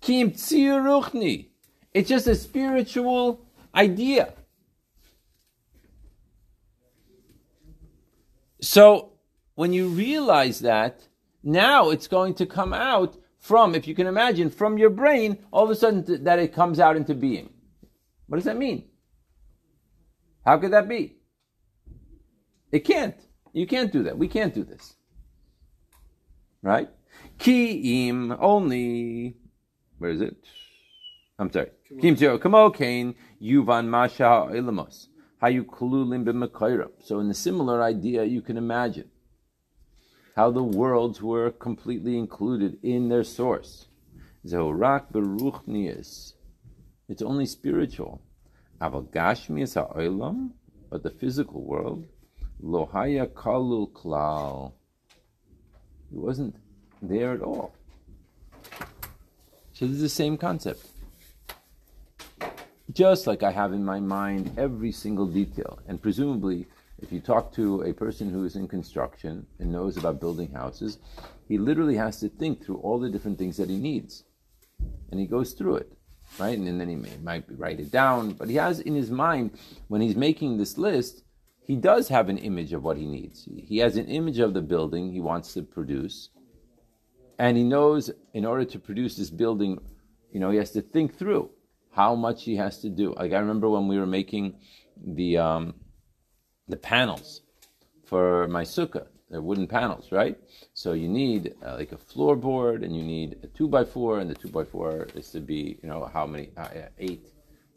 It's 0.06 2.10
just 2.10 2.28
a 2.28 2.36
spiritual 2.36 3.46
idea. 3.74 4.34
So 8.62 9.14
when 9.56 9.74
you 9.74 9.90
realize 9.90 10.60
that, 10.60 11.08
now 11.44 11.90
it's 11.90 12.08
going 12.08 12.36
to 12.36 12.46
come 12.46 12.74
out 12.74 13.18
from, 13.40 13.76
if 13.76 13.88
you 13.88 13.96
can 13.96 14.08
imagine, 14.08 14.50
from 14.50 14.78
your 14.78 14.90
brain, 14.90 15.38
all 15.52 15.66
of 15.66 15.70
a 15.70 15.76
sudden 15.76 16.24
that 16.24 16.40
it 16.40 16.54
comes 16.54 16.80
out 16.80 16.96
into 16.96 17.14
being. 17.14 17.50
What 18.28 18.38
does 18.38 18.46
that 18.46 18.58
mean? 18.58 18.86
How 20.46 20.58
could 20.58 20.72
that 20.72 20.88
be? 20.88 21.18
It 22.72 22.80
can't. 22.80 23.16
You 23.52 23.68
can't 23.68 23.92
do 23.92 24.04
that. 24.04 24.18
We 24.18 24.28
can't 24.28 24.54
do 24.54 24.64
this. 24.64 24.96
Right? 26.62 26.90
Ki'im 27.38 28.38
only. 28.40 29.38
Where 30.04 30.12
is 30.12 30.20
it? 30.20 30.36
I'm 31.40 31.50
sorry. 31.50 31.70
Kim 32.02 32.18
Kamo 32.18 32.72
Kain 32.72 33.16
Yuvan 33.42 33.88
Masha 33.88 34.50
Ilamos. 34.52 35.08
So 37.06 37.20
in 37.22 37.30
a 37.30 37.34
similar 37.34 37.82
idea, 37.82 38.26
you 38.26 38.42
can 38.42 38.58
imagine 38.58 39.10
how 40.36 40.52
the 40.52 40.62
worlds 40.62 41.22
were 41.22 41.52
completely 41.52 42.18
included 42.18 42.80
in 42.84 43.08
their 43.08 43.24
source. 43.24 43.88
Zehorak 44.46 45.14
beruchnius. 45.14 46.34
It's 47.08 47.22
only 47.22 47.46
spiritual. 47.46 48.22
Aval 48.82 49.08
gashmius 49.10 49.76
ha'olam, 49.76 50.50
but 50.90 51.04
the 51.04 51.12
physical 51.12 51.64
world, 51.64 52.06
lohaya 52.62 53.28
kalul 53.28 53.90
klal. 53.90 54.74
It 56.12 56.18
wasn't 56.18 56.58
there 57.02 57.36
at 57.36 57.42
all. 57.42 57.74
So 59.84 59.88
this 59.88 59.98
is 59.98 60.02
the 60.04 60.08
same 60.08 60.38
concept 60.38 60.88
just 62.94 63.28
like 63.28 63.44
I 63.44 63.52
have 63.52 63.74
in 63.74 63.84
my 63.84 64.00
mind 64.00 64.54
every 64.58 64.94
single 64.94 65.26
detail. 65.26 65.78
And 65.90 66.02
presumably, 66.02 66.68
if 67.02 67.12
you 67.12 67.20
talk 67.20 67.52
to 67.56 67.82
a 67.82 67.92
person 67.92 68.30
who 68.30 68.46
is 68.46 68.56
in 68.56 68.70
construction 68.70 69.46
and 69.60 69.74
knows 69.74 69.98
about 69.98 70.22
building 70.22 70.54
houses, 70.54 71.00
he 71.50 71.58
literally 71.58 71.98
has 71.98 72.22
to 72.22 72.30
think 72.30 72.64
through 72.64 72.78
all 72.78 72.98
the 72.98 73.10
different 73.10 73.38
things 73.38 73.58
that 73.58 73.70
he 73.70 73.76
needs. 73.76 74.24
And 75.12 75.20
he 75.20 75.26
goes 75.26 75.52
through 75.52 75.76
it, 75.76 75.92
right? 76.40 76.58
And, 76.58 76.80
then 76.80 76.88
he 76.88 76.96
may, 76.96 77.18
might 77.22 77.44
write 77.50 77.82
it 77.82 77.92
down, 77.92 78.32
but 78.32 78.48
he 78.48 78.56
has 78.56 78.80
in 78.80 78.96
his 78.96 79.12
mind, 79.12 79.52
when 79.90 80.00
he's 80.00 80.16
making 80.16 80.60
this 80.60 80.78
list, 80.78 81.24
he 81.60 81.76
does 81.76 82.08
have 82.08 82.30
an 82.30 82.38
image 82.38 82.72
of 82.72 82.84
what 82.84 82.96
he 82.96 83.06
needs. 83.06 83.50
He 83.58 83.80
has 83.80 83.98
an 83.98 84.06
image 84.06 84.40
of 84.40 84.54
the 84.54 84.62
building 84.62 85.12
he 85.12 85.20
wants 85.20 85.54
to 85.56 85.62
produce. 85.62 86.30
And 87.40 87.58
he 87.58 87.64
knows 87.64 88.12
in 88.34 88.46
order 88.46 88.66
to 88.66 88.80
produce 88.80 89.16
this 89.16 89.30
building, 89.30 89.80
you 90.32 90.40
know, 90.40 90.52
he 90.52 90.58
has 90.58 90.72
to 90.72 90.82
think 90.82 91.18
through 91.18 91.50
how 91.92 92.16
much 92.16 92.44
he 92.44 92.56
has 92.56 92.80
to 92.80 92.90
do. 92.90 93.14
Like 93.14 93.34
I 93.34 93.38
remember 93.40 93.70
when 93.70 93.88
we 93.88 93.98
were 93.98 94.08
making 94.08 94.56
the 95.04 95.38
um, 95.38 95.76
the 96.68 96.78
panels 96.78 97.42
for 98.06 98.48
my 98.48 98.64
sukkah, 98.64 99.08
they're 99.30 99.42
wooden 99.42 99.68
panels, 99.68 100.12
right? 100.12 100.38
So 100.74 100.94
you 100.94 101.08
need 101.08 101.56
uh, 101.66 101.76
like 101.76 101.92
a 101.92 101.98
floorboard, 101.98 102.84
and 102.84 102.96
you 102.96 103.04
need 103.04 103.38
a 103.44 103.48
two 103.48 103.68
by 103.68 103.84
four, 103.84 104.20
and 104.20 104.30
the 104.30 104.36
two 104.36 104.50
by 104.50 104.64
four 104.64 105.08
is 105.16 105.30
to 105.32 105.40
be, 105.40 105.80
you 105.82 105.90
know, 105.90 106.10
how 106.12 106.26
many 106.28 106.52
uh, 106.56 106.68
eight, 107.00 107.28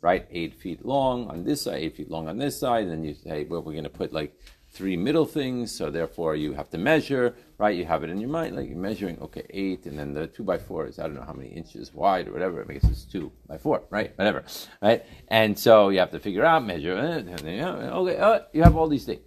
right? 0.03 0.27
Eight 0.31 0.55
feet 0.55 0.85
long 0.85 1.29
on 1.29 1.45
this 1.45 1.63
side, 1.63 1.83
eight 1.83 1.97
feet 1.97 2.11
long 2.11 2.29
on 2.29 2.39
this 2.39 2.59
side, 2.61 2.85
and 2.85 2.93
then 2.93 3.05
you 3.05 3.15
say, 3.15 3.45
well, 3.45 3.63
we're 3.63 3.73
going 3.73 3.85
to 3.85 3.91
put 3.91 4.13
like 4.13 4.39
three 4.77 4.97
middle 4.97 5.25
things, 5.25 5.73
so 5.73 5.91
therefore 5.91 6.37
you 6.37 6.53
have 6.53 6.69
to 6.71 6.79
measure, 6.79 7.35
right? 7.59 7.75
You 7.75 7.87
have 7.87 8.05
it 8.05 8.11
in 8.11 8.21
your 8.21 8.29
mind, 8.29 8.57
like 8.57 8.69
you're 8.69 8.77
measuring, 8.77 9.19
okay, 9.21 9.47
eight, 9.51 9.87
and 9.87 9.99
then 9.99 10.13
the 10.13 10.27
two 10.27 10.45
by 10.45 10.59
four 10.59 10.87
is 10.87 10.99
I 10.99 11.05
don't 11.05 11.15
know 11.15 11.23
how 11.23 11.33
many 11.33 11.49
inches 11.49 11.95
wide 11.95 12.29
or 12.29 12.33
whatever. 12.33 12.65
I 12.69 12.75
guess 12.75 12.85
it's 12.85 13.05
two 13.05 13.33
by 13.49 13.57
four, 13.57 13.85
right? 13.91 14.17
Whatever, 14.19 14.45
right? 14.83 15.05
And 15.29 15.59
so 15.59 15.89
you 15.89 15.99
have 15.99 16.11
to 16.11 16.21
figure 16.21 16.45
out, 16.45 16.65
measure, 16.65 16.93
okay, 16.93 18.17
uh, 18.19 18.41
you 18.53 18.63
have 18.63 18.77
all 18.77 18.89
these 18.89 19.07
things. 19.07 19.23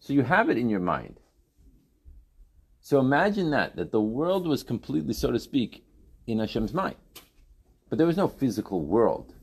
So 0.00 0.12
you 0.12 0.22
have 0.22 0.50
it 0.50 0.58
in 0.58 0.68
your 0.68 0.80
mind. 0.80 1.18
So 2.80 3.00
imagine 3.00 3.50
that, 3.50 3.76
that 3.76 3.92
the 3.92 4.00
world 4.00 4.46
was 4.46 4.62
completely, 4.62 5.14
so 5.14 5.30
to 5.30 5.38
speak, 5.38 5.84
in 6.26 6.38
Hashem's 6.38 6.74
mind. 6.74 6.96
But 7.88 7.98
there 7.98 8.06
was 8.06 8.16
no 8.16 8.28
physical 8.28 8.82
world. 8.84 9.34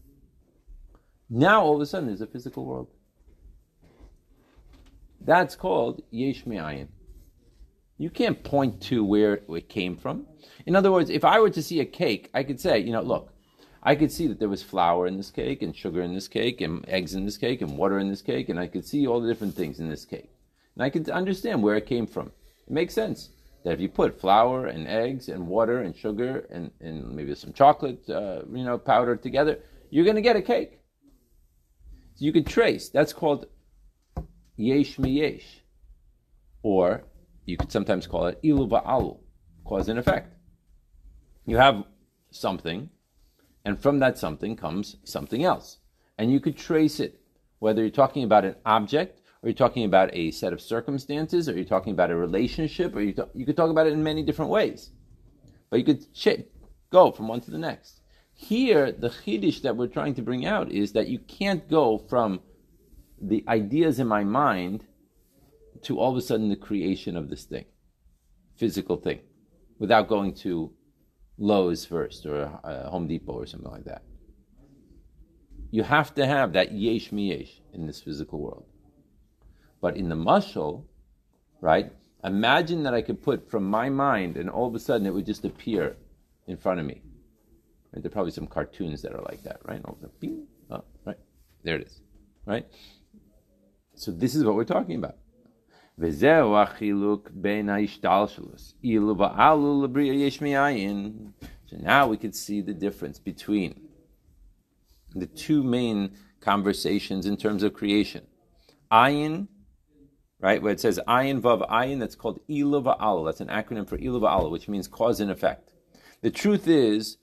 Now 1.29 1.63
all 1.63 1.75
of 1.75 1.81
a 1.81 1.85
sudden 1.85 2.07
there's 2.07 2.21
a 2.21 2.27
physical 2.27 2.65
world. 2.65 2.89
That's 5.25 5.55
called 5.55 6.03
yesh 6.11 6.45
me'ayin. 6.45 6.87
You 7.97 8.09
can't 8.09 8.43
point 8.43 8.81
to 8.83 9.03
where 9.03 9.41
it 9.49 9.69
came 9.69 9.97
from. 9.97 10.27
In 10.65 10.75
other 10.75 10.91
words, 10.91 11.09
if 11.09 11.25
I 11.25 11.39
were 11.39 11.49
to 11.49 11.63
see 11.63 11.79
a 11.79 11.85
cake, 11.85 12.29
I 12.33 12.43
could 12.43 12.59
say, 12.59 12.79
you 12.79 12.91
know, 12.91 13.01
look, 13.01 13.33
I 13.81 13.95
could 13.95 14.11
see 14.11 14.27
that 14.27 14.39
there 14.39 14.49
was 14.49 14.61
flour 14.61 15.07
in 15.07 15.17
this 15.17 15.31
cake 15.31 15.61
and 15.61 15.75
sugar 15.75 16.01
in 16.01 16.13
this 16.13 16.27
cake 16.27 16.61
and 16.61 16.87
eggs 16.87 17.15
in 17.15 17.25
this 17.25 17.37
cake 17.37 17.61
and 17.61 17.77
water 17.77 17.99
in 17.99 18.09
this 18.09 18.21
cake, 18.21 18.49
and 18.49 18.59
I 18.59 18.67
could 18.67 18.85
see 18.85 19.07
all 19.07 19.19
the 19.19 19.27
different 19.27 19.55
things 19.55 19.79
in 19.79 19.89
this 19.89 20.05
cake. 20.05 20.29
And 20.75 20.83
I 20.83 20.89
could 20.89 21.09
understand 21.09 21.63
where 21.63 21.75
it 21.75 21.85
came 21.85 22.05
from. 22.05 22.31
It 22.67 22.73
makes 22.73 22.93
sense 22.93 23.29
that 23.63 23.73
if 23.73 23.79
you 23.79 23.89
put 23.89 24.19
flour 24.19 24.67
and 24.67 24.87
eggs 24.87 25.29
and 25.29 25.47
water 25.47 25.81
and 25.81 25.95
sugar 25.95 26.45
and, 26.51 26.69
and 26.81 27.15
maybe 27.15 27.33
some 27.33 27.53
chocolate, 27.53 28.07
uh, 28.09 28.41
you 28.51 28.63
know, 28.63 28.77
powder 28.77 29.15
together, 29.15 29.59
you're 29.89 30.05
going 30.05 30.15
to 30.17 30.21
get 30.21 30.35
a 30.35 30.41
cake. 30.41 30.81
So 32.15 32.25
you 32.25 32.33
can 32.33 32.43
trace. 32.43 32.89
That's 32.89 33.13
called 33.13 33.47
yesh 34.55 34.97
yesh, 34.99 35.61
Or 36.63 37.03
you 37.45 37.57
could 37.57 37.71
sometimes 37.71 38.07
call 38.07 38.27
it 38.27 38.39
ilu 38.43 38.67
va'alu, 38.67 39.19
cause 39.63 39.87
and 39.89 39.99
effect. 39.99 40.33
You 41.45 41.57
have 41.57 41.83
something, 42.31 42.89
and 43.63 43.79
from 43.79 43.99
that 43.99 44.17
something 44.17 44.55
comes 44.55 44.97
something 45.03 45.43
else. 45.43 45.77
And 46.17 46.31
you 46.31 46.39
could 46.39 46.57
trace 46.57 46.99
it, 46.99 47.21
whether 47.59 47.81
you're 47.81 47.91
talking 47.91 48.23
about 48.23 48.45
an 48.45 48.55
object, 48.65 49.21
or 49.43 49.49
you're 49.49 49.55
talking 49.55 49.85
about 49.85 50.09
a 50.13 50.31
set 50.31 50.53
of 50.53 50.61
circumstances, 50.61 51.47
or 51.47 51.53
you're 51.53 51.65
talking 51.65 51.93
about 51.93 52.11
a 52.11 52.15
relationship, 52.15 52.95
or 52.95 53.01
you, 53.01 53.13
you 53.33 53.45
could 53.45 53.57
talk 53.57 53.69
about 53.69 53.87
it 53.87 53.93
in 53.93 54.03
many 54.03 54.23
different 54.23 54.51
ways. 54.51 54.91
But 55.69 55.79
you 55.79 55.85
could 55.85 56.13
ch- 56.13 56.45
go 56.91 57.11
from 57.11 57.27
one 57.27 57.41
to 57.41 57.51
the 57.51 57.57
next. 57.57 58.01
Here, 58.33 58.91
the 58.91 59.09
chiddush 59.09 59.61
that 59.61 59.77
we're 59.77 59.87
trying 59.87 60.15
to 60.15 60.21
bring 60.21 60.45
out 60.45 60.71
is 60.71 60.93
that 60.93 61.07
you 61.07 61.19
can't 61.19 61.69
go 61.69 61.97
from 61.97 62.41
the 63.27 63.43
ideas 63.47 63.99
in 63.99 64.07
my 64.07 64.23
mind 64.23 64.85
to 65.83 65.99
all 65.99 66.11
of 66.11 66.17
a 66.17 66.21
sudden 66.21 66.49
the 66.49 66.55
creation 66.55 67.17
of 67.17 67.29
this 67.29 67.43
thing, 67.43 67.65
physical 68.55 68.97
thing, 68.97 69.19
without 69.79 70.07
going 70.07 70.33
to 70.33 70.71
Lowe's 71.37 71.85
first 71.85 72.25
or 72.25 72.59
uh, 72.63 72.89
Home 72.89 73.07
Depot 73.07 73.33
or 73.33 73.45
something 73.45 73.71
like 73.71 73.85
that. 73.85 74.03
You 75.71 75.83
have 75.83 76.15
to 76.15 76.25
have 76.25 76.53
that 76.53 76.71
yesh 76.71 77.09
miyesh 77.09 77.59
in 77.73 77.85
this 77.87 78.01
physical 78.01 78.39
world. 78.39 78.65
But 79.81 79.97
in 79.97 80.07
the 80.07 80.15
mushal, 80.15 80.85
right? 81.61 81.91
Imagine 82.23 82.83
that 82.83 82.93
I 82.93 83.01
could 83.01 83.21
put 83.21 83.49
from 83.49 83.65
my 83.65 83.89
mind 83.89 84.37
and 84.37 84.49
all 84.49 84.67
of 84.67 84.75
a 84.75 84.79
sudden 84.79 85.05
it 85.05 85.13
would 85.13 85.25
just 85.25 85.43
appear 85.43 85.97
in 86.47 86.57
front 86.57 86.79
of 86.79 86.85
me. 86.85 87.01
Right? 87.91 88.01
There 88.01 88.09
are 88.09 88.13
probably 88.13 88.31
some 88.31 88.47
cartoons 88.47 89.01
that 89.01 89.13
are 89.13 89.21
like 89.23 89.43
that, 89.43 89.59
right? 89.65 89.81
Bing, 90.19 90.47
oh, 90.71 90.83
right? 91.05 91.17
There 91.63 91.75
it 91.75 91.87
is, 91.87 92.01
right? 92.45 92.65
So 93.95 94.11
this 94.11 94.35
is 94.35 94.43
what 94.43 94.55
we're 94.55 94.65
talking 94.65 94.97
about. 94.97 95.17
So 95.97 96.07
now 101.77 102.07
we 102.07 102.17
could 102.17 102.35
see 102.35 102.61
the 102.61 102.73
difference 102.73 103.19
between 103.19 103.81
the 105.15 105.25
two 105.25 105.63
main 105.63 106.11
conversations 106.41 107.25
in 107.25 107.37
terms 107.37 107.63
of 107.63 107.73
creation. 107.73 108.27
Ayin, 108.91 109.47
right, 110.41 110.61
where 110.61 110.73
it 110.73 110.81
says 110.81 110.99
ayin 111.07 111.39
vav 111.41 111.67
ayin, 111.69 111.99
that's 111.99 112.15
called 112.15 112.41
ilu 112.49 112.83
va'al. 112.83 113.25
That's 113.25 113.39
an 113.39 113.47
acronym 113.47 113.87
for 113.87 113.97
ilu 113.97 114.19
va'al, 114.19 114.51
which 114.51 114.67
means 114.67 114.89
cause 114.89 115.21
and 115.21 115.31
effect. 115.31 115.71
The 116.21 116.29
truth 116.29 116.67
is, 116.67 117.17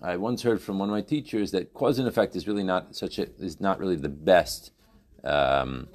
I 0.00 0.16
once 0.16 0.42
heard 0.42 0.60
from 0.60 0.78
one 0.78 0.88
of 0.88 0.92
my 0.92 1.02
teachers 1.02 1.50
that 1.50 1.74
cause 1.74 1.98
and 1.98 2.06
effect 2.06 2.36
is 2.36 2.46
really 2.46 2.62
not 2.62 2.94
such 2.94 3.18
a, 3.18 3.22
is 3.40 3.60
not 3.60 3.78
really 3.78 3.96
the 3.96 4.08
best 4.08 4.70
um, 5.24 5.88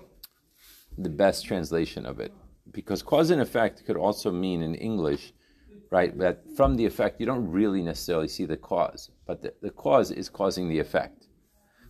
the 0.98 1.10
best 1.10 1.46
translation 1.46 2.06
of 2.06 2.20
it. 2.20 2.34
Because 2.72 3.02
cause 3.02 3.30
and 3.30 3.42
effect 3.42 3.86
could 3.86 3.98
also 3.98 4.32
mean 4.32 4.62
in 4.62 4.76
English, 4.76 5.34
right, 5.92 6.18
that 6.20 6.44
from 6.56 6.76
the 6.76 6.86
effect 6.86 7.20
you 7.20 7.26
don't 7.26 7.50
really 7.50 7.82
necessarily 7.82 8.28
see 8.28 8.46
the 8.46 8.58
cause, 8.58 9.12
but 9.26 9.42
the, 9.42 9.54
the 9.62 9.70
cause 9.70 10.12
is 10.12 10.30
causing 10.30 10.68
the 10.68 10.80
effect. 10.80 11.28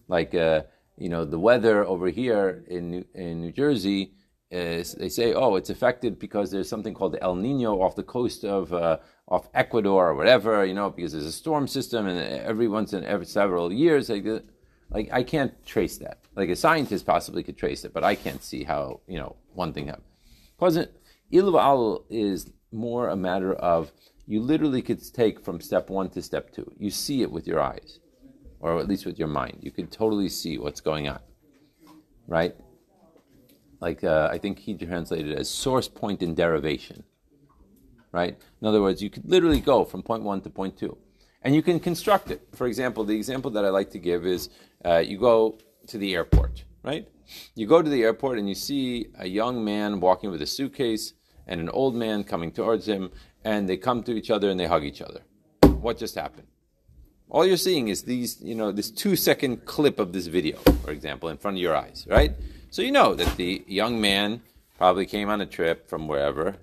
Like, 0.08 0.36
uh, 0.36 0.64
you 0.98 1.10
know, 1.10 1.26
the 1.26 1.40
weather 1.40 1.86
over 1.86 2.10
here 2.10 2.64
in 2.68 2.92
New, 2.92 3.06
in 3.14 3.42
New 3.42 3.52
Jersey, 3.52 4.14
is, 4.50 4.94
they 4.94 5.10
say, 5.10 5.34
oh, 5.34 5.56
it's 5.56 5.70
affected 5.70 6.18
because 6.20 6.52
there's 6.52 6.70
something 6.70 6.94
called 6.94 7.18
El 7.22 7.36
Nino 7.36 7.82
off 7.82 7.96
the 7.96 8.04
coast 8.04 8.46
of 8.46 8.74
uh, 8.74 8.98
off 9.28 9.50
Ecuador 9.54 10.10
or 10.10 10.16
whatever, 10.16 10.64
you 10.64 10.74
know, 10.74 10.90
because 10.90 11.12
there's 11.12 11.26
a 11.26 11.32
storm 11.32 11.68
system, 11.68 12.08
and 12.08 12.18
every 12.20 12.68
once 12.68 12.94
in 12.94 13.04
every 13.04 13.26
several 13.26 13.74
years, 13.74 14.10
like, 14.10 14.26
like 14.89 15.10
I 15.12 15.24
can't 15.24 15.53
trace 15.65 15.98
that. 15.98 16.20
Like 16.36 16.50
a 16.50 16.56
scientist 16.56 17.06
possibly 17.06 17.44
could 17.44 17.58
trace 17.58 17.84
it, 17.84 17.94
but 17.94 18.03
I 18.03 18.15
can't 18.15 18.44
see 18.44 18.63
how 18.63 19.01
you 19.08 19.17
know 19.17 19.36
one 19.53 19.74
thing 19.74 19.88
happened. 19.88 20.06
Because 20.58 20.88
ilu 21.32 22.03
is 22.10 22.51
more 22.72 23.10
a 23.10 23.15
matter 23.15 23.53
of 23.53 23.91
you 24.25 24.41
literally 24.41 24.82
could 24.82 25.01
take 25.13 25.44
from 25.44 25.62
step 25.62 25.89
one 25.89 26.10
to 26.12 26.22
step 26.22 26.51
two. 26.51 26.72
You 26.77 26.89
see 26.89 27.22
it 27.22 27.32
with 27.32 27.48
your 27.48 27.62
eyes, 27.62 28.00
or 28.60 28.79
at 28.79 28.88
least 28.88 29.06
with 29.06 29.20
your 29.20 29.27
mind. 29.27 29.60
You 29.62 29.72
could 29.72 29.91
totally 29.91 30.29
see 30.29 30.58
what's 30.58 30.82
going 30.82 31.08
on, 31.08 31.20
right? 32.27 32.56
Like 33.79 34.03
uh, 34.03 34.29
I 34.32 34.38
think 34.38 34.60
he 34.60 34.73
translated 34.73 35.32
it 35.32 35.38
as 35.38 35.50
source, 35.50 35.88
point, 35.88 36.23
and 36.23 36.36
derivation, 36.36 37.04
right? 38.12 38.38
In 38.62 38.67
other 38.67 38.82
words, 38.82 39.02
you 39.02 39.10
could 39.10 39.30
literally 39.30 39.60
go 39.60 39.86
from 39.86 40.02
point 40.02 40.23
one 40.23 40.41
to 40.41 40.50
point 40.50 40.78
two 40.78 40.97
and 41.43 41.56
you 41.56 41.62
can 41.62 41.80
construct 41.80 42.32
it. 42.32 42.41
For 42.54 42.67
example, 42.67 43.04
the 43.04 43.15
example 43.15 43.52
that 43.52 43.65
I 43.65 43.69
like 43.69 43.89
to 43.91 44.00
give 44.00 44.26
is 44.26 44.50
uh, 44.86 44.97
you 44.97 45.17
go 45.17 45.58
to 45.88 45.97
the 45.97 46.15
airport, 46.15 46.63
right? 46.84 47.08
You 47.56 47.67
go 47.67 47.82
to 47.82 47.89
the 47.89 48.04
airport 48.04 48.39
and 48.39 48.47
you 48.47 48.56
see 48.56 49.08
a 49.19 49.28
young 49.28 49.63
man 49.63 50.00
walking 50.00 50.32
with 50.32 50.41
a 50.41 50.45
suitcase 50.47 51.13
and 51.45 51.60
an 51.62 51.69
old 51.69 51.95
man 51.95 52.23
coming 52.23 52.52
towards 52.52 52.88
him, 52.88 53.10
and 53.45 53.69
they 53.69 53.78
come 53.78 54.04
to 54.04 54.12
each 54.17 54.30
other 54.30 54.50
and 54.50 54.60
they 54.60 54.65
hug 54.65 54.84
each 54.84 55.02
other. 55.02 55.21
What 55.62 55.97
just 55.97 56.15
happened? 56.15 56.47
All 57.30 57.45
you're 57.45 57.58
seeing 57.58 57.88
is 57.88 58.04
these, 58.04 58.41
you 58.41 58.56
know, 58.56 58.71
this 58.71 58.89
two 58.89 59.15
second 59.15 59.65
clip 59.65 60.00
of 60.00 60.13
this 60.13 60.28
video, 60.28 60.58
for 60.84 60.91
example, 60.91 61.30
in 61.30 61.38
front 61.38 61.58
of 61.58 61.62
your 61.62 61.76
eyes, 61.76 62.06
right? 62.10 62.34
So 62.69 62.82
you 62.82 62.91
know 62.91 63.15
that 63.15 63.38
the 63.38 63.63
young 63.67 64.00
man 64.00 64.41
probably 64.78 65.06
came 65.06 65.30
on 65.30 65.41
a 65.41 65.45
trip 65.45 65.89
from 65.89 66.08
wherever, 66.08 66.56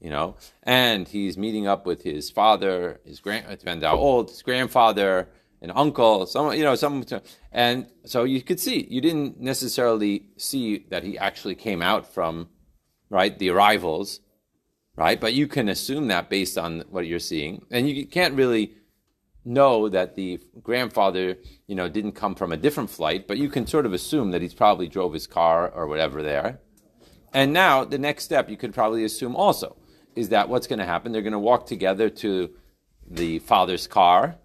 you 0.00 0.10
know, 0.10 0.36
and 0.62 1.06
he's 1.06 1.36
meeting 1.36 1.66
up 1.66 1.86
with 1.86 2.02
his 2.02 2.30
father, 2.30 3.00
his 3.04 3.20
grand, 3.20 3.82
how 3.82 3.96
old, 3.96 4.30
his 4.30 4.42
grandfather, 4.42 5.28
an 5.62 5.70
uncle, 5.74 6.26
some, 6.26 6.54
you 6.54 6.64
know, 6.64 6.74
some, 6.74 7.04
and 7.52 7.86
so 8.06 8.24
you 8.24 8.42
could 8.42 8.58
see, 8.58 8.86
you 8.90 9.00
didn't 9.00 9.38
necessarily 9.40 10.24
see 10.36 10.86
that 10.90 11.04
he 11.04 11.18
actually 11.18 11.54
came 11.54 11.82
out 11.82 12.12
from, 12.12 12.48
right, 13.10 13.38
the 13.38 13.50
arrivals, 13.50 14.20
right, 14.96 15.20
but 15.20 15.34
you 15.34 15.46
can 15.46 15.68
assume 15.68 16.08
that 16.08 16.30
based 16.30 16.56
on 16.56 16.84
what 16.88 17.06
you're 17.06 17.18
seeing, 17.18 17.66
and 17.70 17.88
you 17.88 18.06
can't 18.06 18.34
really 18.34 18.74
know 19.44 19.88
that 19.88 20.16
the 20.16 20.40
grandfather, 20.62 21.36
you 21.66 21.74
know, 21.74 21.88
didn't 21.88 22.12
come 22.12 22.34
from 22.34 22.52
a 22.52 22.56
different 22.56 22.90
flight, 22.90 23.26
but 23.26 23.38
you 23.38 23.48
can 23.48 23.66
sort 23.66 23.86
of 23.86 23.92
assume 23.92 24.30
that 24.30 24.42
he's 24.42 24.54
probably 24.54 24.88
drove 24.88 25.12
his 25.12 25.26
car 25.26 25.68
or 25.70 25.86
whatever 25.86 26.22
there. 26.22 26.60
And 27.32 27.52
now 27.52 27.84
the 27.84 27.98
next 27.98 28.24
step 28.24 28.50
you 28.50 28.56
could 28.56 28.74
probably 28.74 29.04
assume 29.04 29.36
also 29.36 29.76
is 30.16 30.30
that 30.30 30.48
what's 30.48 30.66
going 30.66 30.78
to 30.78 30.84
happen? 30.84 31.12
They're 31.12 31.22
going 31.22 31.32
to 31.32 31.38
walk 31.38 31.66
together 31.66 32.10
to 32.10 32.50
the 33.08 33.38
father's 33.40 33.86
car 33.86 34.36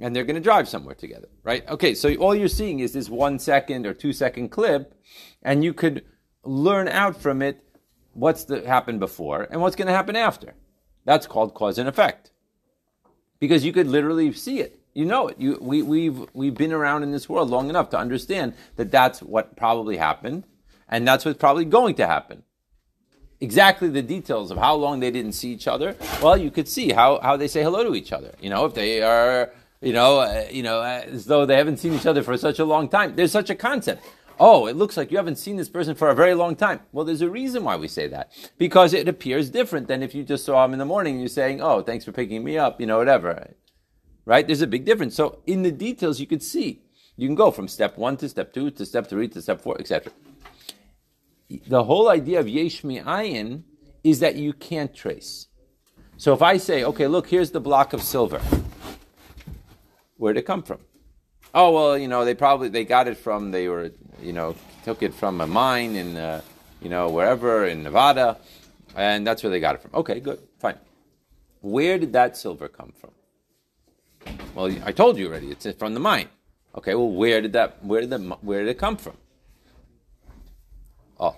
and 0.00 0.16
they're 0.16 0.24
going 0.24 0.36
to 0.36 0.40
drive 0.40 0.68
somewhere 0.68 0.94
together, 0.94 1.28
right? 1.42 1.68
Okay, 1.68 1.94
so 1.94 2.12
all 2.16 2.34
you're 2.34 2.48
seeing 2.48 2.80
is 2.80 2.92
this 2.92 3.08
one 3.08 3.38
second 3.38 3.86
or 3.86 3.92
two 3.92 4.12
second 4.12 4.48
clip, 4.48 4.94
and 5.42 5.62
you 5.62 5.74
could 5.74 6.04
learn 6.42 6.88
out 6.88 7.20
from 7.20 7.42
it 7.42 7.62
what's 8.14 8.44
the, 8.44 8.66
happened 8.66 8.98
before 8.98 9.46
and 9.50 9.60
what's 9.60 9.76
going 9.76 9.88
to 9.88 9.94
happen 9.94 10.16
after. 10.16 10.54
That's 11.04 11.26
called 11.26 11.54
cause 11.54 11.78
and 11.78 11.88
effect. 11.88 12.30
Because 13.38 13.64
you 13.64 13.72
could 13.72 13.86
literally 13.86 14.32
see 14.32 14.60
it. 14.60 14.80
You 14.94 15.04
know 15.04 15.28
it. 15.28 15.38
You, 15.38 15.58
we, 15.60 15.82
we've, 15.82 16.26
we've 16.32 16.54
been 16.54 16.72
around 16.72 17.02
in 17.02 17.12
this 17.12 17.28
world 17.28 17.48
long 17.48 17.70
enough 17.70 17.90
to 17.90 17.98
understand 17.98 18.54
that 18.76 18.90
that's 18.90 19.22
what 19.22 19.56
probably 19.56 19.98
happened, 19.98 20.44
and 20.88 21.06
that's 21.06 21.24
what's 21.24 21.38
probably 21.38 21.64
going 21.64 21.94
to 21.96 22.06
happen 22.06 22.42
exactly 23.40 23.88
the 23.88 24.02
details 24.02 24.50
of 24.50 24.58
how 24.58 24.74
long 24.74 25.00
they 25.00 25.10
didn't 25.10 25.32
see 25.32 25.50
each 25.50 25.66
other, 25.66 25.96
well, 26.22 26.36
you 26.36 26.50
could 26.50 26.68
see 26.68 26.92
how, 26.92 27.20
how 27.20 27.36
they 27.36 27.48
say 27.48 27.62
hello 27.62 27.82
to 27.84 27.94
each 27.94 28.12
other. 28.12 28.32
You 28.40 28.50
know, 28.50 28.66
if 28.66 28.74
they 28.74 29.02
are, 29.02 29.52
you 29.80 29.92
know, 29.92 30.20
uh, 30.20 30.46
you 30.50 30.62
know, 30.62 30.82
as 30.82 31.24
though 31.24 31.46
they 31.46 31.56
haven't 31.56 31.78
seen 31.78 31.94
each 31.94 32.06
other 32.06 32.22
for 32.22 32.36
such 32.36 32.58
a 32.58 32.64
long 32.64 32.88
time. 32.88 33.16
There's 33.16 33.32
such 33.32 33.50
a 33.50 33.54
concept. 33.54 34.04
Oh, 34.38 34.66
it 34.66 34.76
looks 34.76 34.96
like 34.96 35.10
you 35.10 35.18
haven't 35.18 35.36
seen 35.36 35.56
this 35.56 35.68
person 35.68 35.94
for 35.94 36.08
a 36.08 36.14
very 36.14 36.34
long 36.34 36.56
time. 36.56 36.80
Well, 36.92 37.04
there's 37.04 37.20
a 37.20 37.28
reason 37.28 37.62
why 37.62 37.76
we 37.76 37.88
say 37.88 38.08
that. 38.08 38.32
Because 38.56 38.94
it 38.94 39.06
appears 39.06 39.50
different 39.50 39.86
than 39.86 40.02
if 40.02 40.14
you 40.14 40.24
just 40.24 40.46
saw 40.46 40.64
him 40.64 40.72
in 40.72 40.78
the 40.78 40.86
morning 40.86 41.14
and 41.14 41.20
you're 41.20 41.28
saying, 41.28 41.60
oh, 41.60 41.82
thanks 41.82 42.06
for 42.06 42.12
picking 42.12 42.42
me 42.42 42.56
up, 42.56 42.80
you 42.80 42.86
know, 42.86 42.98
whatever. 42.98 43.54
Right? 44.24 44.46
There's 44.46 44.62
a 44.62 44.66
big 44.66 44.86
difference. 44.86 45.14
So 45.14 45.40
in 45.46 45.62
the 45.62 45.72
details, 45.72 46.20
you 46.20 46.26
could 46.26 46.42
see. 46.42 46.82
You 47.16 47.28
can 47.28 47.34
go 47.34 47.50
from 47.50 47.68
step 47.68 47.98
one 47.98 48.16
to 48.18 48.30
step 48.30 48.54
two 48.54 48.70
to 48.70 48.86
step 48.86 49.08
three 49.08 49.28
to 49.28 49.42
step 49.42 49.60
four, 49.60 49.78
etc 49.78 50.10
the 51.66 51.84
whole 51.84 52.08
idea 52.08 52.38
of 52.40 52.48
yesh 52.48 52.82
ayin 52.82 53.62
is 54.04 54.20
that 54.20 54.36
you 54.36 54.52
can't 54.52 54.94
trace. 54.94 55.48
So 56.16 56.32
if 56.32 56.42
I 56.42 56.58
say, 56.58 56.84
okay, 56.84 57.06
look, 57.06 57.28
here's 57.28 57.50
the 57.50 57.60
block 57.60 57.92
of 57.92 58.02
silver, 58.02 58.40
where'd 60.16 60.36
it 60.36 60.42
come 60.42 60.62
from? 60.62 60.80
Oh 61.52 61.72
well, 61.72 61.98
you 61.98 62.06
know, 62.06 62.24
they 62.24 62.34
probably 62.34 62.68
they 62.68 62.84
got 62.84 63.08
it 63.08 63.16
from 63.16 63.50
they 63.50 63.68
were, 63.68 63.90
you 64.22 64.32
know, 64.32 64.54
took 64.84 65.02
it 65.02 65.12
from 65.12 65.40
a 65.40 65.46
mine 65.46 65.96
in, 65.96 66.16
uh, 66.16 66.42
you 66.80 66.88
know, 66.88 67.08
wherever 67.08 67.66
in 67.66 67.82
Nevada, 67.82 68.38
and 68.94 69.26
that's 69.26 69.42
where 69.42 69.50
they 69.50 69.58
got 69.58 69.74
it 69.74 69.82
from. 69.82 69.92
Okay, 69.94 70.20
good, 70.20 70.38
fine. 70.60 70.78
Where 71.62 71.98
did 71.98 72.12
that 72.12 72.36
silver 72.36 72.68
come 72.68 72.92
from? 72.92 73.10
Well, 74.54 74.72
I 74.84 74.92
told 74.92 75.18
you 75.18 75.26
already. 75.26 75.50
It's 75.50 75.66
from 75.72 75.94
the 75.94 76.00
mine. 76.00 76.28
Okay, 76.76 76.94
well, 76.94 77.10
where 77.10 77.40
did 77.40 77.52
that? 77.54 77.84
Where 77.84 78.00
did 78.00 78.10
the? 78.10 78.18
Where 78.42 78.60
did 78.60 78.68
it 78.68 78.78
come 78.78 78.96
from? 78.96 79.16
Oh, 81.18 81.36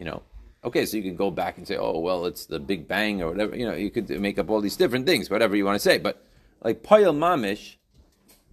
you 0.00 0.06
know, 0.06 0.22
okay, 0.64 0.86
so 0.86 0.96
you 0.96 1.02
can 1.02 1.14
go 1.14 1.30
back 1.30 1.58
and 1.58 1.68
say, 1.68 1.76
oh, 1.76 1.98
well, 1.98 2.24
it's 2.24 2.46
the 2.46 2.58
Big 2.58 2.88
Bang 2.88 3.20
or 3.20 3.32
whatever. 3.32 3.54
You 3.54 3.66
know, 3.66 3.74
you 3.74 3.90
could 3.90 4.08
make 4.08 4.38
up 4.38 4.48
all 4.48 4.62
these 4.62 4.76
different 4.76 5.04
things, 5.04 5.28
whatever 5.28 5.54
you 5.54 5.66
want 5.66 5.76
to 5.76 5.78
say. 5.78 5.98
But 5.98 6.24
like 6.62 6.82
Payal 6.82 7.14
Mamish, 7.14 7.76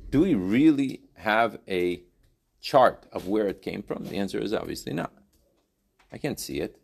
do 0.09 0.19
we 0.19 0.35
really 0.35 0.99
have 1.15 1.57
a 1.65 2.03
chart 2.59 3.07
of 3.13 3.29
where 3.29 3.47
it 3.47 3.61
came 3.61 3.81
from? 3.81 4.03
The 4.03 4.17
answer 4.17 4.39
is 4.39 4.53
obviously 4.53 4.91
not. 4.91 5.13
I 6.11 6.17
can't 6.17 6.37
see 6.37 6.59
it. 6.59 6.77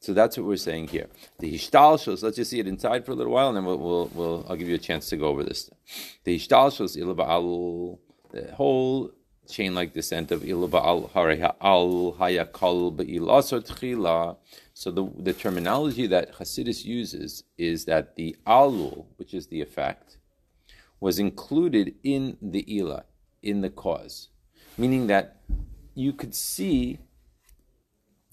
So 0.00 0.12
that's 0.12 0.36
what 0.36 0.44
we're 0.44 0.56
saying 0.56 0.88
here. 0.88 1.06
The 1.38 1.54
hishtalshus, 1.54 2.22
let's 2.22 2.36
just 2.36 2.50
see 2.50 2.60
it 2.60 2.66
inside 2.66 3.06
for 3.06 3.12
a 3.12 3.14
little 3.14 3.32
while, 3.32 3.48
and 3.48 3.56
then 3.56 3.64
we'll, 3.64 3.78
we'll, 3.78 4.10
we'll 4.12 4.46
I'll 4.46 4.56
give 4.56 4.68
you 4.68 4.74
a 4.74 4.78
chance 4.78 5.08
to 5.08 5.16
go 5.16 5.28
over 5.28 5.42
this. 5.42 5.70
The 6.24 6.36
hishtalshus 6.36 7.00
ilaba'al, 7.00 7.98
the 8.30 8.52
whole 8.52 9.12
chain-like 9.48 9.92
descent 9.92 10.30
of 10.30 10.42
ilaba'al 10.42 11.10
al 11.60 12.16
hayakal 12.18 12.96
ba'il 12.96 13.26
asot 13.28 14.36
So 14.74 14.90
the, 14.90 15.10
the 15.18 15.32
terminology 15.32 16.06
that 16.06 16.36
Hasidus 16.36 16.84
uses 16.84 17.44
is 17.58 17.84
that 17.86 18.16
the 18.16 18.36
alul, 18.46 19.06
which 19.16 19.34
is 19.34 19.48
the 19.48 19.60
effect, 19.60 20.16
was 21.00 21.18
included 21.18 21.94
in 22.02 22.36
the 22.40 22.76
ila, 22.76 23.04
in 23.42 23.60
the 23.60 23.70
cause, 23.70 24.28
meaning 24.78 25.08
that 25.08 25.42
you 25.94 26.12
could 26.12 26.34
see 26.34 26.98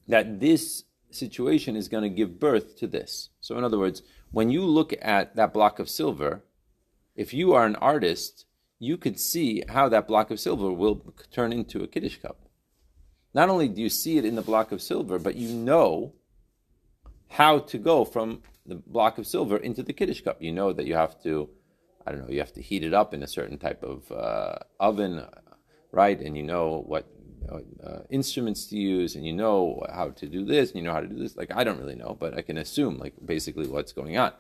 that 0.07 0.39
this 0.39 0.83
situation 1.11 1.75
is 1.75 1.87
going 1.87 2.03
to 2.03 2.09
give 2.09 2.39
birth 2.39 2.77
to 2.77 2.87
this. 2.87 3.29
So, 3.41 3.57
in 3.57 3.63
other 3.63 3.79
words, 3.79 4.03
when 4.31 4.49
you 4.49 4.63
look 4.63 4.93
at 5.01 5.35
that 5.35 5.53
block 5.53 5.79
of 5.79 5.89
silver, 5.89 6.43
if 7.15 7.33
you 7.33 7.53
are 7.53 7.65
an 7.65 7.75
artist, 7.77 8.45
you 8.79 8.97
could 8.97 9.19
see 9.19 9.63
how 9.67 9.89
that 9.89 10.07
block 10.07 10.31
of 10.31 10.39
silver 10.39 10.71
will 10.71 11.13
turn 11.31 11.51
into 11.51 11.83
a 11.83 11.87
Kiddush 11.87 12.17
cup. 12.17 12.39
Not 13.33 13.49
only 13.49 13.67
do 13.67 13.81
you 13.81 13.89
see 13.89 14.17
it 14.17 14.25
in 14.25 14.35
the 14.35 14.41
block 14.41 14.71
of 14.71 14.81
silver, 14.81 15.19
but 15.19 15.35
you 15.35 15.53
know 15.53 16.13
how 17.29 17.59
to 17.59 17.77
go 17.77 18.05
from 18.05 18.41
the 18.65 18.75
block 18.75 19.17
of 19.17 19.27
silver 19.27 19.57
into 19.57 19.83
the 19.83 19.93
Kiddush 19.93 20.21
cup. 20.21 20.41
You 20.41 20.51
know 20.51 20.73
that 20.73 20.85
you 20.85 20.95
have 20.95 21.21
to, 21.23 21.49
I 22.07 22.11
don't 22.11 22.21
know, 22.21 22.33
you 22.33 22.39
have 22.39 22.53
to 22.53 22.61
heat 22.61 22.83
it 22.83 22.93
up 22.93 23.13
in 23.13 23.21
a 23.21 23.27
certain 23.27 23.57
type 23.57 23.83
of 23.83 24.11
uh, 24.11 24.55
oven, 24.79 25.25
right? 25.91 26.19
And 26.19 26.35
you 26.37 26.43
know 26.43 26.83
what 26.87 27.05
uh, 27.51 27.99
instruments 28.09 28.67
to 28.67 28.77
use 28.77 29.15
and 29.15 29.25
you 29.25 29.33
know 29.33 29.83
how 29.93 30.09
to 30.09 30.27
do 30.27 30.45
this 30.45 30.69
and 30.69 30.77
you 30.77 30.83
know 30.83 30.93
how 30.93 31.01
to 31.01 31.07
do 31.07 31.19
this. 31.19 31.35
Like, 31.35 31.51
I 31.53 31.63
don't 31.63 31.79
really 31.79 31.95
know, 31.95 32.15
but 32.19 32.37
I 32.37 32.41
can 32.41 32.57
assume, 32.57 32.97
like, 32.97 33.13
basically 33.23 33.67
what's 33.67 33.93
going 33.93 34.17
on. 34.17 34.33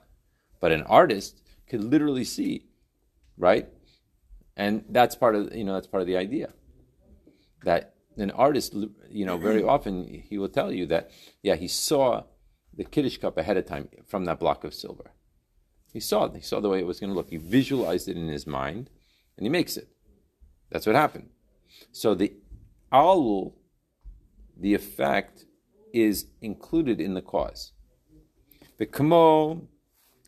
But 0.59 0.71
an 0.71 0.83
artist 0.83 1.41
could 1.67 1.83
literally 1.83 2.23
see, 2.23 2.65
right? 3.37 3.69
And 4.59 4.83
that's 4.89 5.15
part 5.15 5.35
of, 5.35 5.55
you 5.55 5.63
know, 5.63 5.73
that's 5.73 5.87
part 5.87 6.01
of 6.01 6.07
the 6.07 6.17
idea. 6.17 6.49
That 7.63 7.95
an 8.17 8.29
artist, 8.31 8.75
you 9.09 9.25
know, 9.25 9.37
very 9.37 9.63
often 9.75 10.03
he 10.03 10.37
will 10.37 10.49
tell 10.49 10.69
you 10.69 10.85
that, 10.87 11.11
yeah, 11.41 11.55
he 11.55 11.69
saw 11.69 12.23
the 12.75 12.83
Kiddush 12.83 13.17
cup 13.17 13.37
ahead 13.37 13.55
of 13.55 13.65
time 13.65 13.87
from 14.05 14.25
that 14.25 14.37
block 14.37 14.65
of 14.65 14.73
silver. 14.73 15.11
He 15.93 16.01
saw 16.01 16.25
it. 16.25 16.35
He 16.35 16.41
saw 16.41 16.59
the 16.59 16.67
way 16.67 16.79
it 16.79 16.85
was 16.85 16.99
going 16.99 17.09
to 17.09 17.15
look. 17.15 17.29
He 17.29 17.37
visualized 17.37 18.09
it 18.09 18.17
in 18.17 18.27
his 18.27 18.45
mind, 18.45 18.89
and 19.37 19.45
he 19.45 19.49
makes 19.49 19.77
it. 19.77 19.87
That's 20.69 20.85
what 20.85 20.95
happened. 20.95 21.29
So 21.93 22.13
the 22.13 22.33
alul, 22.91 23.53
the 24.59 24.73
effect, 24.73 25.45
is 25.93 26.25
included 26.41 26.99
in 26.99 27.13
the 27.13 27.21
cause. 27.21 27.71
The 28.77 28.85
kamo, 28.85 29.69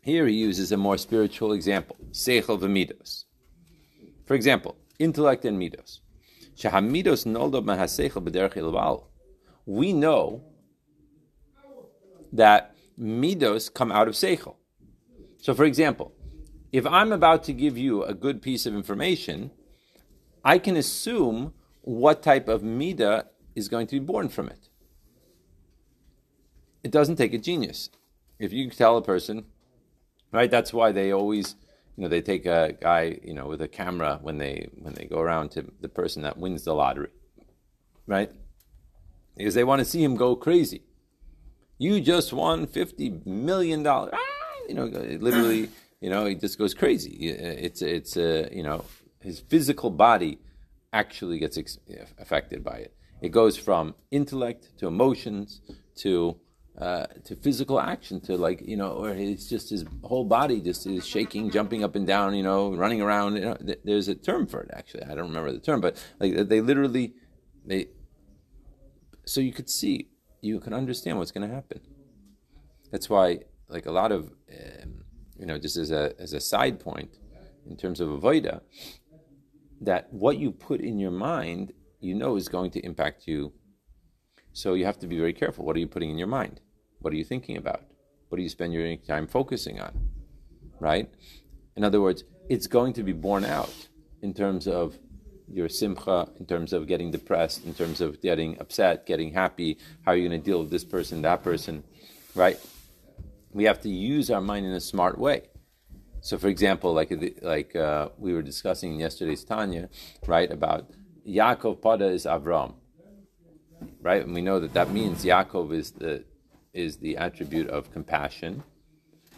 here 0.02 0.26
he 0.26 0.34
uses 0.34 0.72
a 0.72 0.78
more 0.78 0.96
spiritual 0.96 1.52
example, 1.52 1.96
seichel 2.12 2.58
v'midos. 2.58 3.24
For 4.24 4.34
example, 4.34 4.76
intellect 4.98 5.44
and 5.44 5.58
midos. 5.60 6.00
Shahamidos 6.56 7.26
noldo 7.26 9.04
We 9.66 9.92
know 9.92 10.42
that 12.32 12.74
midos 12.98 13.72
come 13.72 13.92
out 13.92 14.08
of 14.08 14.14
seichel. 14.14 14.56
So, 15.38 15.54
for 15.54 15.64
example, 15.64 16.12
if 16.72 16.86
I'm 16.86 17.12
about 17.12 17.44
to 17.44 17.52
give 17.52 17.76
you 17.76 18.02
a 18.04 18.14
good 18.14 18.40
piece 18.40 18.64
of 18.64 18.74
information, 18.74 19.50
I 20.44 20.58
can 20.58 20.76
assume 20.76 21.52
what 21.82 22.22
type 22.22 22.48
of 22.48 22.62
midah 22.62 23.26
is 23.54 23.68
going 23.68 23.86
to 23.88 23.96
be 24.00 24.04
born 24.04 24.28
from 24.28 24.48
it. 24.48 24.68
It 26.82 26.90
doesn't 26.90 27.16
take 27.16 27.34
a 27.34 27.38
genius. 27.38 27.90
If 28.38 28.52
you 28.52 28.70
tell 28.70 28.96
a 28.96 29.02
person, 29.02 29.44
right, 30.32 30.50
that's 30.50 30.72
why 30.72 30.92
they 30.92 31.12
always, 31.12 31.54
you 31.96 32.02
know, 32.02 32.08
they 32.08 32.22
take 32.22 32.46
a 32.46 32.74
guy, 32.80 33.18
you 33.22 33.34
know, 33.34 33.46
with 33.46 33.60
a 33.60 33.68
camera 33.68 34.18
when 34.22 34.38
they 34.38 34.68
when 34.78 34.94
they 34.94 35.04
go 35.04 35.20
around 35.20 35.50
to 35.52 35.70
the 35.80 35.88
person 35.88 36.22
that 36.22 36.38
wins 36.38 36.64
the 36.64 36.74
lottery, 36.74 37.10
right? 38.06 38.30
Because 39.36 39.54
they 39.54 39.64
want 39.64 39.80
to 39.80 39.84
see 39.84 40.02
him 40.02 40.16
go 40.16 40.34
crazy. 40.36 40.82
You 41.78 42.00
just 42.00 42.32
won 42.32 42.66
fifty 42.66 43.20
million 43.24 43.82
dollars. 43.82 44.12
Ah, 44.14 44.18
you 44.68 44.74
know, 44.74 44.84
literally, 44.86 45.68
you 46.00 46.10
know, 46.10 46.24
he 46.26 46.34
just 46.34 46.58
goes 46.58 46.74
crazy. 46.74 47.28
It's 47.28 47.82
it's 47.82 48.16
uh, 48.16 48.48
you 48.52 48.62
know 48.62 48.84
his 49.20 49.40
physical 49.40 49.90
body 49.90 50.38
actually 50.92 51.38
gets 51.38 51.56
ex- 51.58 51.78
affected 52.18 52.64
by 52.64 52.76
it. 52.76 52.94
It 53.20 53.30
goes 53.30 53.56
from 53.56 53.94
intellect 54.10 54.78
to 54.78 54.86
emotions 54.86 55.60
to 55.96 56.38
uh, 56.78 57.06
to 57.24 57.36
physical 57.36 57.78
action 57.78 58.20
to 58.20 58.36
like 58.36 58.62
you 58.62 58.76
know, 58.76 58.92
or 58.92 59.10
it's 59.10 59.48
just 59.48 59.70
his 59.70 59.84
whole 60.02 60.24
body 60.24 60.60
just 60.60 60.86
is 60.86 61.06
shaking, 61.06 61.50
jumping 61.50 61.84
up 61.84 61.94
and 61.94 62.06
down, 62.06 62.34
you 62.34 62.42
know, 62.42 62.74
running 62.74 63.02
around. 63.02 63.34
You 63.36 63.42
know, 63.42 63.54
th- 63.54 63.80
there's 63.84 64.08
a 64.08 64.14
term 64.14 64.46
for 64.46 64.60
it 64.62 64.70
actually. 64.72 65.04
I 65.04 65.14
don't 65.14 65.28
remember 65.28 65.52
the 65.52 65.58
term, 65.58 65.80
but 65.80 66.02
like 66.18 66.48
they 66.48 66.60
literally 66.60 67.14
they. 67.64 67.88
So 69.26 69.40
you 69.40 69.52
could 69.52 69.70
see, 69.70 70.08
you 70.40 70.58
can 70.60 70.72
understand 70.72 71.18
what's 71.18 71.30
going 71.30 71.48
to 71.48 71.54
happen. 71.54 71.80
That's 72.90 73.08
why, 73.08 73.40
like 73.68 73.86
a 73.86 73.92
lot 73.92 74.10
of, 74.10 74.32
um, 74.50 75.04
you 75.38 75.46
know, 75.46 75.58
just 75.58 75.76
as 75.76 75.90
a 75.90 76.12
as 76.18 76.32
a 76.32 76.40
side 76.40 76.80
point, 76.80 77.18
in 77.66 77.76
terms 77.76 78.00
of 78.00 78.08
avoida, 78.08 78.60
that 79.80 80.12
what 80.12 80.38
you 80.38 80.50
put 80.50 80.80
in 80.80 80.98
your 80.98 81.10
mind, 81.10 81.72
you 82.00 82.14
know, 82.14 82.36
is 82.36 82.48
going 82.48 82.70
to 82.72 82.80
impact 82.80 83.26
you. 83.26 83.52
So 84.52 84.74
you 84.74 84.84
have 84.84 84.98
to 85.00 85.06
be 85.06 85.18
very 85.18 85.32
careful. 85.32 85.64
What 85.64 85.76
are 85.76 85.80
you 85.80 85.88
putting 85.88 86.10
in 86.10 86.18
your 86.18 86.28
mind? 86.28 86.60
What 87.00 87.12
are 87.12 87.16
you 87.16 87.24
thinking 87.24 87.56
about? 87.56 87.82
What 88.28 88.36
do 88.36 88.42
you 88.42 88.48
spend 88.48 88.72
your 88.72 88.96
time 88.96 89.26
focusing 89.26 89.80
on? 89.80 90.08
Right? 90.78 91.08
In 91.76 91.84
other 91.84 92.00
words, 92.00 92.24
it's 92.48 92.66
going 92.66 92.92
to 92.94 93.02
be 93.02 93.12
borne 93.12 93.44
out 93.44 93.88
in 94.20 94.34
terms 94.34 94.66
of 94.66 94.98
your 95.48 95.68
simcha, 95.68 96.28
in 96.38 96.46
terms 96.46 96.72
of 96.72 96.86
getting 96.86 97.10
depressed, 97.10 97.64
in 97.64 97.74
terms 97.74 98.00
of 98.00 98.20
getting 98.22 98.58
upset, 98.60 99.06
getting 99.06 99.32
happy, 99.32 99.78
how 100.04 100.12
are 100.12 100.16
you 100.16 100.28
going 100.28 100.40
to 100.40 100.44
deal 100.44 100.60
with 100.60 100.70
this 100.70 100.84
person, 100.84 101.22
that 101.22 101.42
person, 101.42 101.84
right? 102.34 102.58
We 103.52 103.64
have 103.64 103.80
to 103.82 103.88
use 103.88 104.30
our 104.30 104.40
mind 104.40 104.64
in 104.64 104.72
a 104.72 104.80
smart 104.80 105.18
way. 105.18 105.48
So, 106.20 106.38
for 106.38 106.48
example, 106.48 106.94
like 106.94 107.12
like 107.42 107.74
uh, 107.74 108.10
we 108.16 108.32
were 108.32 108.42
discussing 108.42 108.94
in 108.94 109.00
yesterday's 109.00 109.44
Tanya, 109.44 109.88
right, 110.26 110.50
about 110.50 110.88
Yaakov 111.28 111.80
Pada 111.80 112.10
is 112.10 112.26
Avram, 112.26 112.74
right, 114.02 114.22
and 114.22 114.34
we 114.34 114.42
know 114.42 114.60
that 114.60 114.74
that 114.74 114.90
means 114.90 115.24
Yaakov 115.24 115.72
is 115.72 115.92
the 115.92 116.24
is 116.72 116.98
the 116.98 117.16
attribute 117.16 117.68
of 117.68 117.92
compassion, 117.92 118.62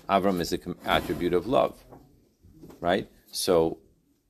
Avram 0.08 0.40
is 0.40 0.50
the 0.50 0.58
com- 0.58 0.76
attribute 0.84 1.34
of 1.34 1.46
love, 1.46 1.84
right? 2.80 3.08
So, 3.30 3.78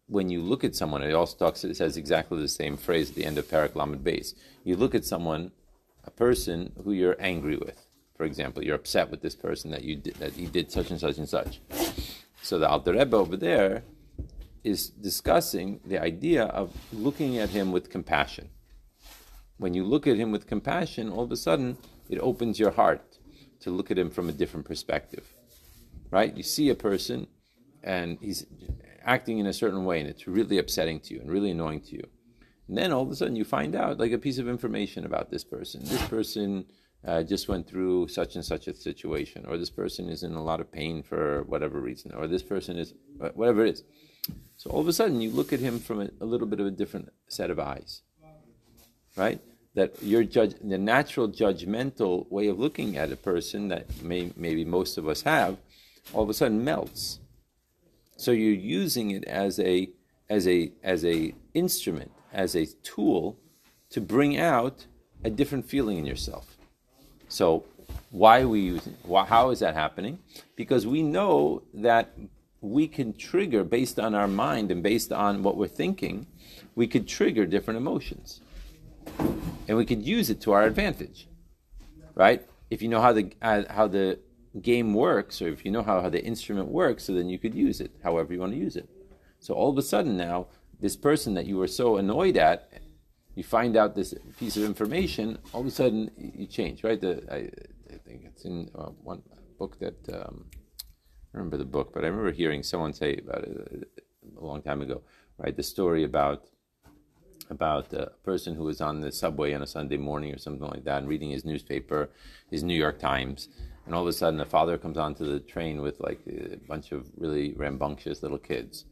when 0.06 0.28
you 0.30 0.40
look 0.42 0.64
at 0.64 0.74
someone, 0.74 1.02
it 1.02 1.14
also 1.14 1.36
talks. 1.36 1.64
It 1.64 1.76
says 1.76 1.96
exactly 1.96 2.40
the 2.40 2.48
same 2.48 2.76
phrase 2.76 3.10
at 3.10 3.16
the 3.16 3.24
end 3.24 3.38
of 3.38 3.48
Parak 3.48 3.74
Lamed. 3.74 4.34
You 4.64 4.76
look 4.76 4.94
at 4.94 5.04
someone, 5.04 5.52
a 6.04 6.10
person 6.10 6.72
who 6.84 6.92
you're 6.92 7.16
angry 7.18 7.56
with. 7.56 7.86
For 8.16 8.24
example, 8.24 8.62
you're 8.62 8.76
upset 8.76 9.10
with 9.10 9.22
this 9.22 9.34
person 9.34 9.70
that 9.72 9.82
you 9.82 9.96
did, 9.96 10.14
that 10.16 10.32
he 10.32 10.46
did 10.46 10.70
such 10.70 10.90
and 10.90 11.00
such 11.00 11.18
and 11.18 11.28
such 11.28 11.60
so 12.44 12.58
the 12.58 12.68
Alter 12.68 12.92
Rebbe 12.92 13.16
over 13.16 13.36
there 13.36 13.84
is 14.62 14.90
discussing 14.90 15.80
the 15.84 15.98
idea 15.98 16.44
of 16.44 16.72
looking 16.92 17.38
at 17.38 17.50
him 17.50 17.72
with 17.72 17.88
compassion. 17.88 18.50
When 19.58 19.74
you 19.74 19.84
look 19.84 20.06
at 20.06 20.16
him 20.16 20.32
with 20.32 20.46
compassion, 20.46 21.10
all 21.10 21.24
of 21.24 21.32
a 21.32 21.36
sudden 21.36 21.76
it 22.08 22.18
opens 22.18 22.58
your 22.58 22.72
heart 22.72 23.18
to 23.60 23.70
look 23.70 23.90
at 23.90 23.98
him 23.98 24.10
from 24.10 24.28
a 24.28 24.32
different 24.32 24.66
perspective. 24.66 25.32
Right? 26.10 26.36
You 26.36 26.42
see 26.42 26.68
a 26.70 26.74
person 26.74 27.26
and 27.82 28.18
he's 28.20 28.46
acting 29.04 29.38
in 29.38 29.46
a 29.46 29.52
certain 29.52 29.84
way 29.84 30.00
and 30.00 30.08
it's 30.08 30.26
really 30.26 30.58
upsetting 30.58 31.00
to 31.00 31.14
you 31.14 31.20
and 31.20 31.30
really 31.30 31.50
annoying 31.50 31.80
to 31.82 31.96
you. 31.96 32.06
And 32.68 32.78
then 32.78 32.92
all 32.92 33.02
of 33.02 33.10
a 33.10 33.16
sudden 33.16 33.36
you 33.36 33.44
find 33.44 33.74
out 33.74 33.98
like 33.98 34.12
a 34.12 34.18
piece 34.18 34.38
of 34.38 34.48
information 34.48 35.04
about 35.04 35.30
this 35.30 35.44
person. 35.44 35.84
This 35.84 36.06
person 36.08 36.64
uh, 37.06 37.22
just 37.22 37.48
went 37.48 37.68
through 37.68 38.08
such 38.08 38.34
and 38.34 38.44
such 38.44 38.66
a 38.66 38.74
situation, 38.74 39.44
or 39.46 39.58
this 39.58 39.70
person 39.70 40.08
is 40.08 40.22
in 40.22 40.32
a 40.32 40.42
lot 40.42 40.60
of 40.60 40.72
pain 40.72 41.02
for 41.02 41.42
whatever 41.44 41.80
reason, 41.80 42.12
or 42.14 42.26
this 42.26 42.42
person 42.42 42.78
is 42.78 42.94
whatever 43.34 43.64
it 43.64 43.74
is. 43.74 43.84
So 44.56 44.70
all 44.70 44.80
of 44.80 44.88
a 44.88 44.92
sudden, 44.92 45.20
you 45.20 45.30
look 45.30 45.52
at 45.52 45.60
him 45.60 45.78
from 45.78 46.00
a, 46.00 46.08
a 46.20 46.24
little 46.24 46.46
bit 46.46 46.60
of 46.60 46.66
a 46.66 46.70
different 46.70 47.10
set 47.28 47.50
of 47.50 47.58
eyes, 47.58 48.02
right? 49.16 49.40
That 49.74 50.02
your 50.02 50.24
judge, 50.24 50.54
the 50.62 50.78
natural 50.78 51.28
judgmental 51.28 52.30
way 52.30 52.48
of 52.48 52.58
looking 52.58 52.96
at 52.96 53.12
a 53.12 53.16
person 53.16 53.68
that 53.68 54.02
may, 54.02 54.32
maybe 54.36 54.64
most 54.64 54.98
of 54.98 55.08
us 55.08 55.22
have, 55.22 55.56
all 56.12 56.22
of 56.22 56.30
a 56.30 56.34
sudden 56.34 56.64
melts. 56.64 57.20
So 58.16 58.30
you're 58.30 58.52
using 58.52 59.10
it 59.10 59.24
as 59.24 59.58
a 59.58 59.90
as 60.28 60.46
a 60.46 60.72
as 60.82 61.04
a 61.04 61.34
instrument, 61.54 62.12
as 62.32 62.54
a 62.54 62.66
tool 62.82 63.38
to 63.90 64.00
bring 64.00 64.38
out 64.38 64.86
a 65.24 65.30
different 65.30 65.68
feeling 65.68 65.98
in 65.98 66.06
yourself. 66.06 66.56
So 67.28 67.64
why 68.10 68.42
are 68.42 68.48
we 68.48 68.60
using? 68.60 68.96
why, 69.02 69.24
How 69.24 69.50
is 69.50 69.58
that 69.60 69.74
happening? 69.74 70.18
Because 70.54 70.86
we 70.86 71.02
know 71.02 71.62
that 71.74 72.16
we 72.60 72.86
can 72.86 73.12
trigger 73.12 73.64
based 73.64 73.98
on 73.98 74.14
our 74.14 74.28
mind 74.28 74.70
and 74.70 74.82
based 74.82 75.12
on 75.12 75.42
what 75.42 75.56
we're 75.56 75.66
thinking, 75.66 76.26
we 76.74 76.86
could 76.86 77.06
trigger 77.06 77.44
different 77.44 77.76
emotions, 77.76 78.40
and 79.68 79.76
we 79.76 79.84
could 79.84 80.02
use 80.02 80.30
it 80.30 80.40
to 80.42 80.52
our 80.52 80.64
advantage, 80.64 81.28
right? 82.14 82.46
if 82.70 82.82
you 82.82 82.88
know 82.88 83.00
how 83.00 83.12
the 83.12 83.32
uh, 83.40 83.62
how 83.70 83.86
the 83.86 84.18
game 84.60 84.94
works, 84.94 85.40
or 85.42 85.48
if 85.48 85.64
you 85.64 85.70
know 85.70 85.82
how, 85.82 86.00
how 86.00 86.08
the 86.08 86.24
instrument 86.24 86.68
works, 86.68 87.04
so 87.04 87.12
then 87.12 87.28
you 87.28 87.38
could 87.38 87.54
use 87.54 87.80
it 87.80 87.92
however 88.02 88.32
you 88.32 88.40
want 88.40 88.52
to 88.52 88.58
use 88.58 88.76
it. 88.76 88.88
So 89.40 89.54
all 89.54 89.70
of 89.70 89.78
a 89.78 89.82
sudden 89.82 90.16
now, 90.16 90.46
this 90.80 90.96
person 90.96 91.34
that 91.34 91.46
you 91.46 91.56
were 91.56 91.66
so 91.66 91.96
annoyed 91.96 92.36
at, 92.36 92.70
you 93.34 93.42
find 93.42 93.76
out 93.76 93.94
this 93.94 94.14
piece 94.38 94.56
of 94.56 94.64
information, 94.64 95.38
all 95.52 95.60
of 95.60 95.66
a 95.66 95.70
sudden 95.70 96.10
you 96.16 96.46
change, 96.46 96.84
right? 96.84 97.00
The, 97.00 97.22
I, 97.30 97.38
I 97.92 97.98
think 98.06 98.22
it's 98.24 98.44
in 98.44 98.70
uh, 98.74 98.90
one 99.02 99.22
book 99.58 99.78
that 99.80 99.98
um, 100.12 100.46
I 101.32 101.38
remember 101.38 101.56
the 101.56 101.64
book, 101.64 101.92
but 101.92 102.04
I 102.04 102.08
remember 102.08 102.32
hearing 102.32 102.62
someone 102.62 102.92
say 102.92 103.16
about 103.16 103.44
it 103.44 103.88
a 104.40 104.44
long 104.44 104.62
time 104.62 104.80
ago, 104.82 105.02
right? 105.38 105.56
The 105.56 105.62
story 105.62 106.04
about 106.04 106.48
about 107.50 107.92
a 107.92 108.12
person 108.24 108.54
who 108.54 108.64
was 108.64 108.80
on 108.80 109.00
the 109.00 109.12
subway 109.12 109.54
on 109.54 109.62
a 109.62 109.66
Sunday 109.66 109.96
morning 109.96 110.32
or 110.32 110.38
something 110.38 110.68
like 110.68 110.84
that 110.84 110.98
and 110.98 111.08
reading 111.08 111.30
his 111.30 111.44
newspaper, 111.44 112.10
his 112.50 112.62
New 112.62 112.76
York 112.76 112.98
Times, 112.98 113.48
and 113.86 113.94
all 113.94 114.02
of 114.02 114.08
a 114.08 114.12
sudden 114.12 114.40
a 114.40 114.44
father 114.44 114.78
comes 114.78 114.96
onto 114.96 115.24
the 115.24 115.40
train 115.40 115.82
with 115.82 116.00
like 116.00 116.20
a 116.26 116.56
bunch 116.68 116.92
of 116.92 117.06
really 117.16 117.52
rambunctious 117.52 118.22
little 118.22 118.38
kids. 118.38 118.84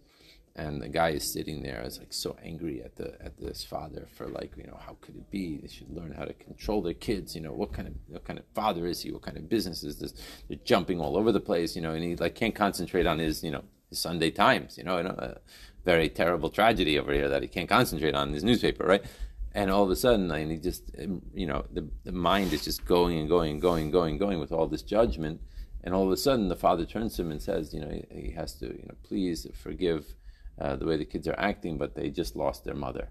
And 0.55 0.83
the 0.83 0.89
guy 0.89 1.11
is 1.11 1.33
sitting 1.33 1.63
there 1.63 1.83
is 1.83 1.99
like 1.99 2.13
so 2.13 2.37
angry 2.45 2.83
at 2.83 2.97
the 2.97 3.17
at 3.25 3.39
this 3.39 3.65
father 3.65 4.07
for 4.15 4.29
like 4.29 4.53
you 4.59 4.65
know 4.65 4.79
how 4.79 4.99
could 5.01 5.17
it 5.17 5.31
be? 5.31 5.57
They 5.57 5.69
should 5.69 5.89
learn 5.89 6.13
how 6.13 6.27
to 6.27 6.35
control 6.35 6.83
their 6.83 6.93
kids. 6.93 7.35
You 7.35 7.41
know 7.41 7.53
what 7.53 7.73
kind 7.73 7.89
of 7.89 7.95
what 8.09 8.25
kind 8.25 8.39
of 8.39 8.45
father 8.55 8.87
is 8.87 9.01
he? 9.01 9.11
What 9.13 9.23
kind 9.23 9.39
of 9.39 9.49
business 9.49 9.83
is 9.83 9.99
this? 9.99 10.13
They're 10.49 10.59
jumping 10.63 11.01
all 11.01 11.17
over 11.17 11.33
the 11.33 11.41
place 11.41 11.75
you 11.75 11.81
know 11.81 11.93
and 11.93 12.05
he 12.05 12.17
like 12.17 12.35
can't 12.35 12.55
concentrate 12.55 13.07
on 13.07 13.19
his 13.19 13.43
you 13.43 13.51
know 13.51 13.65
his 13.89 13.99
Sunday 13.99 14.31
Times 14.31 14.77
you 14.77 14.85
know, 14.85 14.99
a 14.99 15.39
very 15.85 16.09
terrible 16.09 16.49
tragedy 16.49 16.99
over 16.99 17.13
here 17.13 17.29
that 17.29 17.43
he 17.43 17.49
can't 17.49 17.69
concentrate 17.69 18.15
on 18.15 18.33
his 18.33 18.45
newspaper 18.45 18.85
right 18.85 19.05
and 19.53 19.71
all 19.71 19.83
of 19.83 19.91
a 19.91 19.97
sudden 19.97 20.31
and 20.31 20.51
he 20.51 20.59
just 20.59 20.91
you 21.35 21.47
know 21.47 21.65
the, 21.73 21.89
the 22.05 22.13
mind 22.13 22.53
is 22.53 22.65
just 22.65 22.85
going 22.85 23.19
and 23.19 23.29
going 23.29 23.53
and 23.53 23.63
going 23.63 23.85
and 23.85 23.93
going 23.93 24.11
and 24.13 24.21
going 24.21 24.39
with 24.41 24.53
all 24.53 24.67
this 24.67 24.83
judgment 24.83 25.41
and 25.85 25.95
all 25.95 26.07
of 26.07 26.13
a 26.13 26.17
sudden 26.17 26.49
the 26.49 26.57
father 26.57 26.85
turns 26.85 27.17
to 27.17 27.23
him 27.23 27.31
and 27.31 27.43
says 27.43 27.75
you 27.75 27.81
know 27.81 27.91
he, 27.91 28.05
he 28.11 28.31
has 28.31 28.55
to 28.55 28.67
you 28.67 28.85
know 28.89 28.95
please 29.03 29.47
forgive 29.55 30.15
uh, 30.61 30.77
the 30.77 30.87
way 30.87 30.97
the 30.97 31.05
kids 31.05 31.27
are 31.27 31.39
acting, 31.39 31.79
but 31.79 31.95
they 31.95 32.11
just 32.11 32.37
lost 32.37 32.65
their 32.65 32.75
mother. 32.75 33.09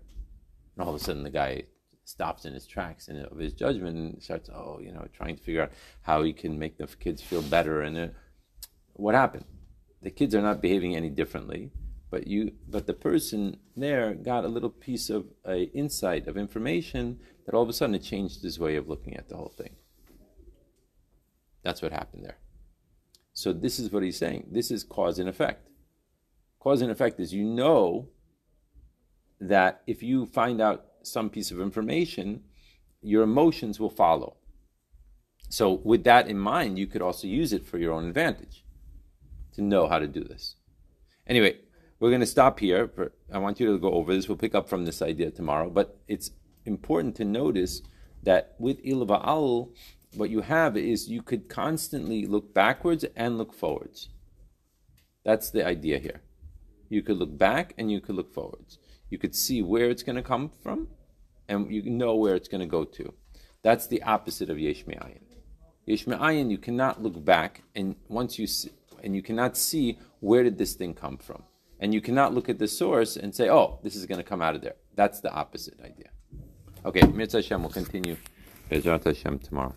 And 0.76 0.84
all 0.84 0.94
of 0.94 1.02
a 1.02 1.04
sudden, 1.04 1.24
the 1.24 1.30
guy 1.30 1.64
stops 2.04 2.46
in 2.46 2.54
his 2.54 2.66
tracks 2.66 3.08
and 3.08 3.26
of 3.26 3.38
his 3.38 3.54
judgment 3.54 3.96
and 3.96 4.24
starts, 4.24 4.50
oh, 4.50 4.80
you 4.82 4.92
know, 4.92 5.06
trying 5.14 5.36
to 5.36 5.44
figure 5.44 5.64
out 5.64 5.72
how 6.04 6.24
he 6.24 6.34
can 6.34 6.58
make 6.58 6.78
the 6.78 6.88
kids 6.88 7.22
feel 7.22 7.42
better. 7.42 7.82
And 7.82 7.98
uh, 7.98 8.08
what 8.94 9.16
happened? 9.16 9.46
The 10.02 10.12
kids 10.12 10.34
are 10.34 10.42
not 10.42 10.62
behaving 10.62 10.96
any 10.96 11.10
differently, 11.10 11.72
but 12.12 12.28
you, 12.28 12.52
but 12.68 12.86
the 12.86 12.94
person 12.94 13.58
there 13.76 14.14
got 14.14 14.46
a 14.46 14.50
little 14.50 14.70
piece 14.70 15.10
of 15.10 15.26
a 15.48 15.64
insight 15.72 16.28
of 16.28 16.38
information 16.38 17.20
that 17.46 17.56
all 17.56 17.64
of 17.64 17.70
a 17.70 17.74
sudden 17.74 17.96
it 17.96 18.04
changed 18.04 18.44
his 18.44 18.60
way 18.60 18.76
of 18.76 18.88
looking 18.88 19.16
at 19.16 19.30
the 19.30 19.38
whole 19.38 19.54
thing. 19.58 19.78
That's 21.64 21.82
what 21.82 21.94
happened 21.94 22.26
there. 22.26 22.38
So 23.34 23.54
this 23.54 23.80
is 23.80 23.92
what 23.92 24.04
he's 24.04 24.18
saying. 24.18 24.50
This 24.52 24.70
is 24.72 24.84
cause 24.84 25.18
and 25.20 25.30
effect. 25.30 25.70
Cause 26.60 26.82
and 26.82 26.92
effect 26.92 27.20
is 27.20 27.34
you 27.34 27.46
know 27.46 28.10
that 29.40 29.82
if 29.88 30.04
you 30.04 30.26
find 30.28 30.62
out 30.62 30.86
some 31.04 31.30
piece 31.30 31.50
of 31.50 31.60
information, 31.60 32.44
your 33.02 33.24
emotions 33.24 33.80
will 33.80 33.90
follow. 33.90 34.36
So, 35.50 35.82
with 35.84 36.04
that 36.06 36.30
in 36.30 36.38
mind, 36.38 36.78
you 36.80 36.88
could 36.88 37.02
also 37.02 37.28
use 37.28 37.52
it 37.52 37.66
for 37.66 37.78
your 37.78 37.92
own 37.92 38.08
advantage 38.08 38.64
to 39.54 39.62
know 39.62 39.88
how 39.88 40.00
to 40.00 40.08
do 40.08 40.24
this. 40.24 40.56
Anyway, 41.28 41.58
we're 42.02 42.10
going 42.10 42.20
to 42.20 42.28
stop 42.28 42.60
here. 42.60 42.88
For, 42.88 43.14
I 43.32 43.38
want 43.38 43.60
you 43.60 43.72
to 43.72 43.78
go 43.78 43.94
over 43.94 44.14
this. 44.14 44.28
We'll 44.28 44.38
pick 44.38 44.56
up 44.56 44.68
from 44.68 44.86
this 44.86 45.04
idea 45.04 45.30
tomorrow. 45.30 45.70
But 45.70 46.00
it's 46.08 46.32
important 46.66 47.16
to 47.18 47.26
notice 47.26 47.84
that 48.24 48.56
with 48.58 48.84
Ilva 48.84 49.24
Al, 49.24 49.70
what 50.16 50.32
you 50.32 50.42
have 50.42 50.76
is 50.76 51.10
you 51.10 51.22
could 51.22 51.48
constantly 51.48 52.26
look 52.26 52.56
backwards 52.56 53.06
and 53.16 53.38
look 53.38 53.54
forwards. 53.54 54.10
That's 55.24 55.52
the 55.52 55.64
idea 55.66 56.00
here. 56.00 56.22
You 56.90 57.04
could 57.04 57.18
look 57.18 57.38
back 57.38 57.76
and 57.78 57.92
you 57.92 58.02
could 58.02 58.16
look 58.16 58.34
forwards. 58.34 58.80
You 59.12 59.20
could 59.20 59.36
see 59.36 59.62
where 59.62 59.92
it's 59.92 60.04
going 60.04 60.16
to 60.16 60.24
come 60.24 60.50
from 60.50 60.88
and 61.48 61.72
you 61.72 61.84
know 61.84 62.16
where 62.16 62.36
it's 62.36 62.48
going 62.48 62.62
to 62.62 62.68
go 62.68 62.84
to. 62.84 63.14
That's 63.62 63.86
the 63.86 64.02
opposite 64.02 64.50
of 64.50 64.58
Yesh 64.58 64.88
Me'ayin. 64.88 65.22
Yesh 65.86 66.08
Me'ayin, 66.08 66.50
you 66.50 66.58
cannot 66.58 67.04
look 67.04 67.24
back 67.24 67.62
and 67.76 67.96
once 68.08 68.40
you 68.40 68.48
see, 68.48 68.72
and 69.04 69.16
you 69.16 69.22
cannot 69.22 69.56
see 69.56 70.00
where 70.20 70.44
did 70.44 70.58
this 70.58 70.74
thing 70.74 70.96
come 70.96 71.18
from. 71.18 71.44
And 71.82 71.94
you 71.94 72.00
cannot 72.00 72.34
look 72.34 72.48
at 72.48 72.60
the 72.60 72.68
source 72.68 73.18
and 73.18 73.34
say, 73.36 73.50
oh, 73.50 73.80
this 73.84 73.96
is 73.96 74.06
going 74.06 74.20
to 74.20 74.24
come 74.24 74.42
out 74.42 74.56
of 74.56 74.62
there. 74.62 74.76
That's 74.96 75.20
the 75.20 75.32
opposite 75.34 75.80
idea. 75.82 76.10
Okay, 76.86 77.02
Mitzvah 77.02 77.40
Hashem 77.40 77.64
will 77.64 77.72
continue 77.72 78.16
Bezrat 78.70 79.04
Hashem 79.04 79.40
tomorrow. 79.40 79.76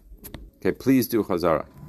Okay, 0.59 0.73
please 0.73 1.09
do 1.09 1.23
Chazara. 1.25 1.67